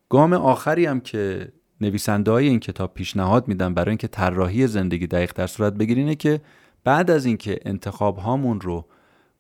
گام 0.10 0.34
آخری 0.34 0.86
هم 0.86 1.00
که 1.00 1.52
نویسنده 1.82 2.32
های 2.32 2.48
این 2.48 2.60
کتاب 2.60 2.94
پیشنهاد 2.94 3.48
میدن 3.48 3.74
برای 3.74 3.90
اینکه 3.90 4.08
طراحی 4.08 4.68
زندگی 4.68 5.08
دقیق 5.08 5.32
در 5.36 5.48
صورت 5.48 5.74
بگیرینه 5.74 6.16
که 6.16 6.42
بعد 6.84 7.12
از 7.12 7.26
اینکه 7.26 7.60
انتخاب 7.66 8.18
هامون 8.18 8.62
رو 8.62 8.86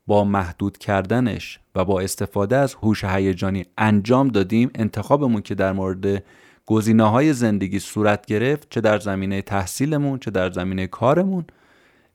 با 0.08 0.24
محدود 0.24 0.78
کردنش 0.78 1.60
و 1.76 1.86
با 1.86 2.02
استفاده 2.02 2.56
از 2.56 2.74
هوش 2.74 3.04
هیجانی 3.04 3.66
انجام 3.78 4.28
دادیم 4.28 4.70
انتخابمون 4.76 5.42
که 5.42 5.56
در 5.56 5.74
مورد 5.74 6.24
گزینه 6.66 7.04
های 7.04 7.34
زندگی 7.34 7.80
صورت 7.80 8.26
گرفت 8.26 8.68
چه 8.70 8.82
در 8.82 9.00
زمینه 9.00 9.42
تحصیلمون 9.42 10.20
چه 10.20 10.32
در 10.32 10.52
زمینه 10.52 10.88
کارمون 10.88 11.46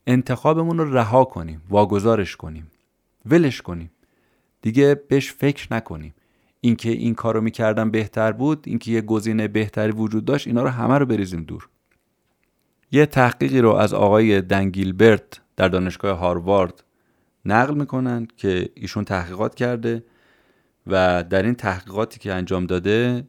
انتخابمون 0.06 0.78
رو 0.78 0.94
رها 0.94 1.24
کنیم 1.24 1.62
واگذارش 1.68 2.36
کنیم. 2.36 2.70
ولش 3.26 3.62
کنیم. 3.62 3.90
دیگه 4.62 4.94
بهش 4.94 5.32
فکر 5.32 5.74
نکنیم. 5.74 6.14
اینکه 6.60 6.90
این 6.90 7.14
کارو 7.14 7.40
می‌کردم 7.40 7.90
بهتر 7.90 8.32
بود 8.32 8.64
اینکه 8.66 8.90
یه 8.90 9.00
گزینه 9.00 9.48
بهتری 9.48 9.92
وجود 9.92 10.24
داشت 10.24 10.46
اینا 10.46 10.62
رو 10.62 10.68
همه 10.68 10.98
رو 10.98 11.06
بریزیم 11.06 11.42
دور. 11.42 11.68
یه 12.92 13.06
تحقیقی 13.06 13.60
رو 13.60 13.72
از 13.72 13.94
آقای 13.94 14.40
دنگیلبرت 14.40 15.40
در 15.56 15.68
دانشگاه 15.68 16.18
هاروارد 16.18 16.84
نقل 17.44 17.74
می‌کنن 17.74 18.28
که 18.36 18.68
ایشون 18.74 19.04
تحقیقات 19.04 19.54
کرده 19.54 20.04
و 20.86 21.24
در 21.30 21.42
این 21.42 21.54
تحقیقاتی 21.54 22.18
که 22.18 22.32
انجام 22.32 22.66
داده 22.66 23.26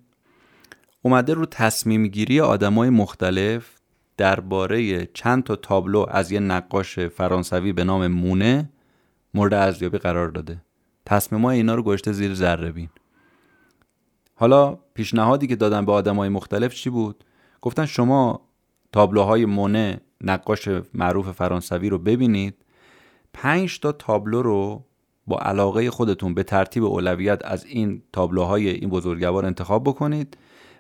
اومده 1.01 1.33
رو 1.33 1.45
تصمیم 1.45 2.07
گیری 2.07 2.39
آدمای 2.39 2.89
مختلف 2.89 3.74
درباره 4.17 5.05
چند 5.05 5.43
تا 5.43 5.55
تابلو 5.55 6.05
از 6.09 6.31
یه 6.31 6.39
نقاش 6.39 6.99
فرانسوی 6.99 7.73
به 7.73 7.83
نام 7.83 8.07
مونه 8.07 8.69
مورد 9.33 9.53
ارزیابی 9.53 9.97
قرار 9.97 10.29
داده. 10.29 10.61
تصمیمای 11.05 11.57
اینا 11.57 11.75
رو 11.75 11.83
گشته 11.83 12.11
زیر 12.11 12.33
ذره 12.33 12.71
بین. 12.71 12.89
حالا 14.35 14.77
پیشنهادی 14.93 15.47
که 15.47 15.55
دادن 15.55 15.85
به 15.85 15.91
آدمای 15.91 16.29
مختلف 16.29 16.73
چی 16.73 16.89
بود؟ 16.89 17.23
گفتن 17.61 17.85
شما 17.85 18.41
تابلوهای 18.91 19.45
مونه 19.45 20.01
نقاش 20.21 20.69
معروف 20.93 21.31
فرانسوی 21.31 21.89
رو 21.89 21.97
ببینید. 21.97 22.55
پنج 23.33 23.79
تا 23.79 23.91
تابلو 23.91 24.41
رو 24.41 24.85
با 25.27 25.37
علاقه 25.39 25.91
خودتون 25.91 26.33
به 26.33 26.43
ترتیب 26.43 26.83
اولویت 26.83 27.41
از 27.45 27.65
این 27.65 28.01
تابلوهای 28.13 28.69
این 28.69 28.89
بزرگوار 28.89 29.45
انتخاب 29.45 29.83
بکنید. 29.83 30.37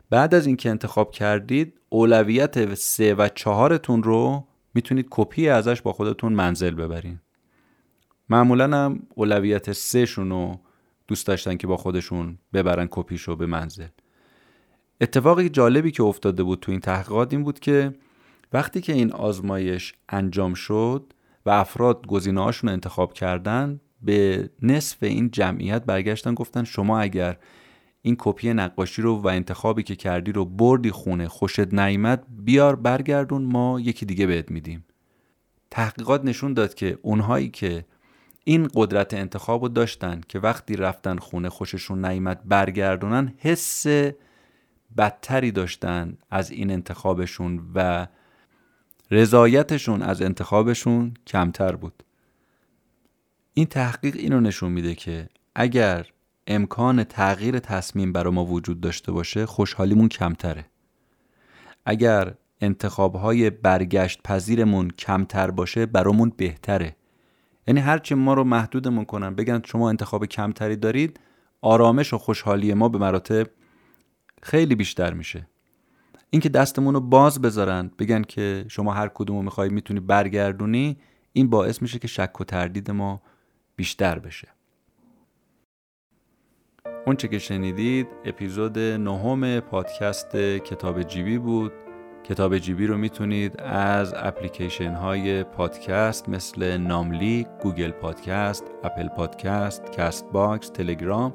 بعد 0.09 0.35
از 0.35 0.47
اینکه 0.47 0.69
انتخاب 0.69 1.11
کردید 1.11 1.79
اولویت 1.89 2.75
سه 2.75 3.13
و 3.13 3.29
چهارتون 3.35 4.03
رو 4.03 4.47
می‌تونید 4.73 5.07
کپی 5.09 5.49
ازش 5.49 5.81
با 5.81 5.93
خودتون 5.93 6.33
منزل 6.33 6.75
ببرین. 6.75 7.19
معمولا 8.29 8.77
هم 8.77 8.99
اولویت 9.15 9.71
سه 9.71 10.05
رو 10.05 10.59
دوست 11.07 11.27
داشتن 11.27 11.57
که 11.57 11.67
با 11.67 11.77
خودشون 11.77 12.37
ببرن 12.53 12.87
کپیشو 12.91 13.35
به 13.35 13.45
منزل. 13.45 13.87
اتفاقی 15.01 15.49
جالبی 15.49 15.91
که 15.91 16.03
افتاده 16.03 16.43
بود 16.43 16.59
تو 16.59 16.71
این 16.71 16.81
تحقیقات 16.81 17.33
این 17.33 17.43
بود 17.43 17.59
که 17.59 17.93
وقتی 18.53 18.81
که 18.81 18.93
این 18.93 19.11
آزمایش 19.11 19.93
انجام 20.09 20.53
شد 20.53 21.13
و 21.45 21.49
افراد 21.49 22.07
گزینه 22.07 22.43
هاشون 22.43 22.69
انتخاب 22.69 23.13
کردن 23.13 23.79
به 24.01 24.49
نصف 24.61 25.03
این 25.03 25.31
جمعیت 25.31 25.83
برگشتن 25.83 26.33
گفتن 26.33 26.63
شما 26.63 26.99
اگر 26.99 27.37
این 28.05 28.15
کپی 28.19 28.53
نقاشی 28.53 29.01
رو 29.01 29.15
و 29.15 29.27
انتخابی 29.27 29.83
که 29.83 29.95
کردی 29.95 30.31
رو 30.31 30.45
بردی 30.45 30.91
خونه 30.91 31.27
خوشت 31.27 31.73
نیمت 31.73 32.23
بیار 32.29 32.75
برگردون 32.75 33.43
ما 33.43 33.79
یکی 33.79 34.05
دیگه 34.05 34.27
بهت 34.27 34.51
میدیم. 34.51 34.85
تحقیقات 35.71 36.25
نشون 36.25 36.53
داد 36.53 36.73
که 36.73 36.99
اونهایی 37.01 37.49
که 37.49 37.85
این 38.43 38.69
قدرت 38.73 39.13
انتخاب 39.13 39.61
رو 39.61 39.67
داشتن 39.67 40.21
که 40.27 40.39
وقتی 40.39 40.75
رفتن 40.75 41.17
خونه 41.17 41.49
خوششون 41.49 42.05
نیمت 42.05 42.41
برگردونن 42.45 43.33
حس 43.37 43.85
بدتری 44.97 45.51
داشتن 45.51 46.17
از 46.31 46.51
این 46.51 46.71
انتخابشون 46.71 47.71
و 47.75 48.07
رضایتشون 49.11 50.01
از 50.01 50.21
انتخابشون 50.21 51.13
کمتر 51.27 51.75
بود. 51.75 52.03
این 53.53 53.65
تحقیق 53.65 54.15
اینو 54.15 54.39
نشون 54.39 54.71
میده 54.71 54.95
که 54.95 55.29
اگر 55.55 56.07
امکان 56.47 57.03
تغییر 57.03 57.59
تصمیم 57.59 58.13
برای 58.13 58.33
ما 58.33 58.45
وجود 58.45 58.81
داشته 58.81 59.11
باشه 59.11 59.45
خوشحالیمون 59.45 60.09
کمتره. 60.09 60.65
اگر 61.85 62.33
انتخابهای 62.61 63.49
برگشت 63.49 64.23
پذیرمون 64.23 64.89
کمتر 64.89 65.51
باشه 65.51 65.85
برامون 65.85 66.31
بهتره. 66.37 66.95
یعنی 67.67 67.79
هرچی 67.79 68.15
ما 68.15 68.33
رو 68.33 68.43
محدودمون 68.43 69.05
کنن 69.05 69.35
بگن 69.35 69.61
شما 69.65 69.89
انتخاب 69.89 70.25
کمتری 70.25 70.75
دارید 70.75 71.19
آرامش 71.61 72.13
و 72.13 72.17
خوشحالی 72.17 72.73
ما 72.73 72.89
به 72.89 72.97
مراتب 72.97 73.47
خیلی 74.41 74.75
بیشتر 74.75 75.13
میشه. 75.13 75.47
اینکه 76.29 76.49
دستمون 76.49 76.93
رو 76.93 76.99
باز 76.99 77.41
بذارن 77.41 77.91
بگن 77.99 78.21
که 78.21 78.65
شما 78.67 78.93
هر 78.93 79.07
کدومو 79.13 79.41
می‌خوای 79.41 79.69
می‌تونی 79.69 79.99
برگردونی 79.99 80.97
این 81.33 81.49
باعث 81.49 81.81
میشه 81.81 81.99
که 81.99 82.07
شک 82.07 82.41
و 82.41 82.43
تردید 82.43 82.91
ما 82.91 83.21
بیشتر 83.75 84.19
بشه. 84.19 84.47
اون 87.07 87.15
چه 87.15 87.27
که 87.27 87.39
شنیدید 87.39 88.07
اپیزود 88.25 88.79
نهم 88.79 89.59
پادکست 89.59 90.35
کتاب 90.35 91.03
جیبی 91.03 91.37
بود 91.37 91.71
کتاب 92.23 92.57
جیبی 92.57 92.87
رو 92.87 92.97
می‌تونید 92.97 93.61
از 93.61 94.13
اپلیکیشن 94.17 94.91
های 94.91 95.43
پادکست 95.43 96.29
مثل 96.29 96.77
ناملی، 96.77 97.47
Google 97.61 97.91
Podcast، 97.91 98.63
Apple 98.83 99.07
Podcast، 99.07 99.91
Castbox، 99.91 100.69
تلگرام 100.69 101.33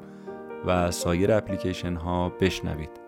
و 0.67 0.91
سایر 0.91 1.33
اپلیکیشن 1.33 1.95
ها 1.95 2.29
بشنوید. 2.29 3.01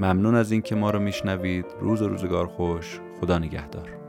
ممنون 0.00 0.34
از 0.34 0.52
اینکه 0.52 0.74
ما 0.74 0.90
رو 0.90 0.98
میشنوید. 0.98 1.66
روز 1.80 2.02
و 2.02 2.08
روزگار 2.08 2.46
خوش. 2.46 3.00
خدا 3.20 3.38
نگهدار. 3.38 3.99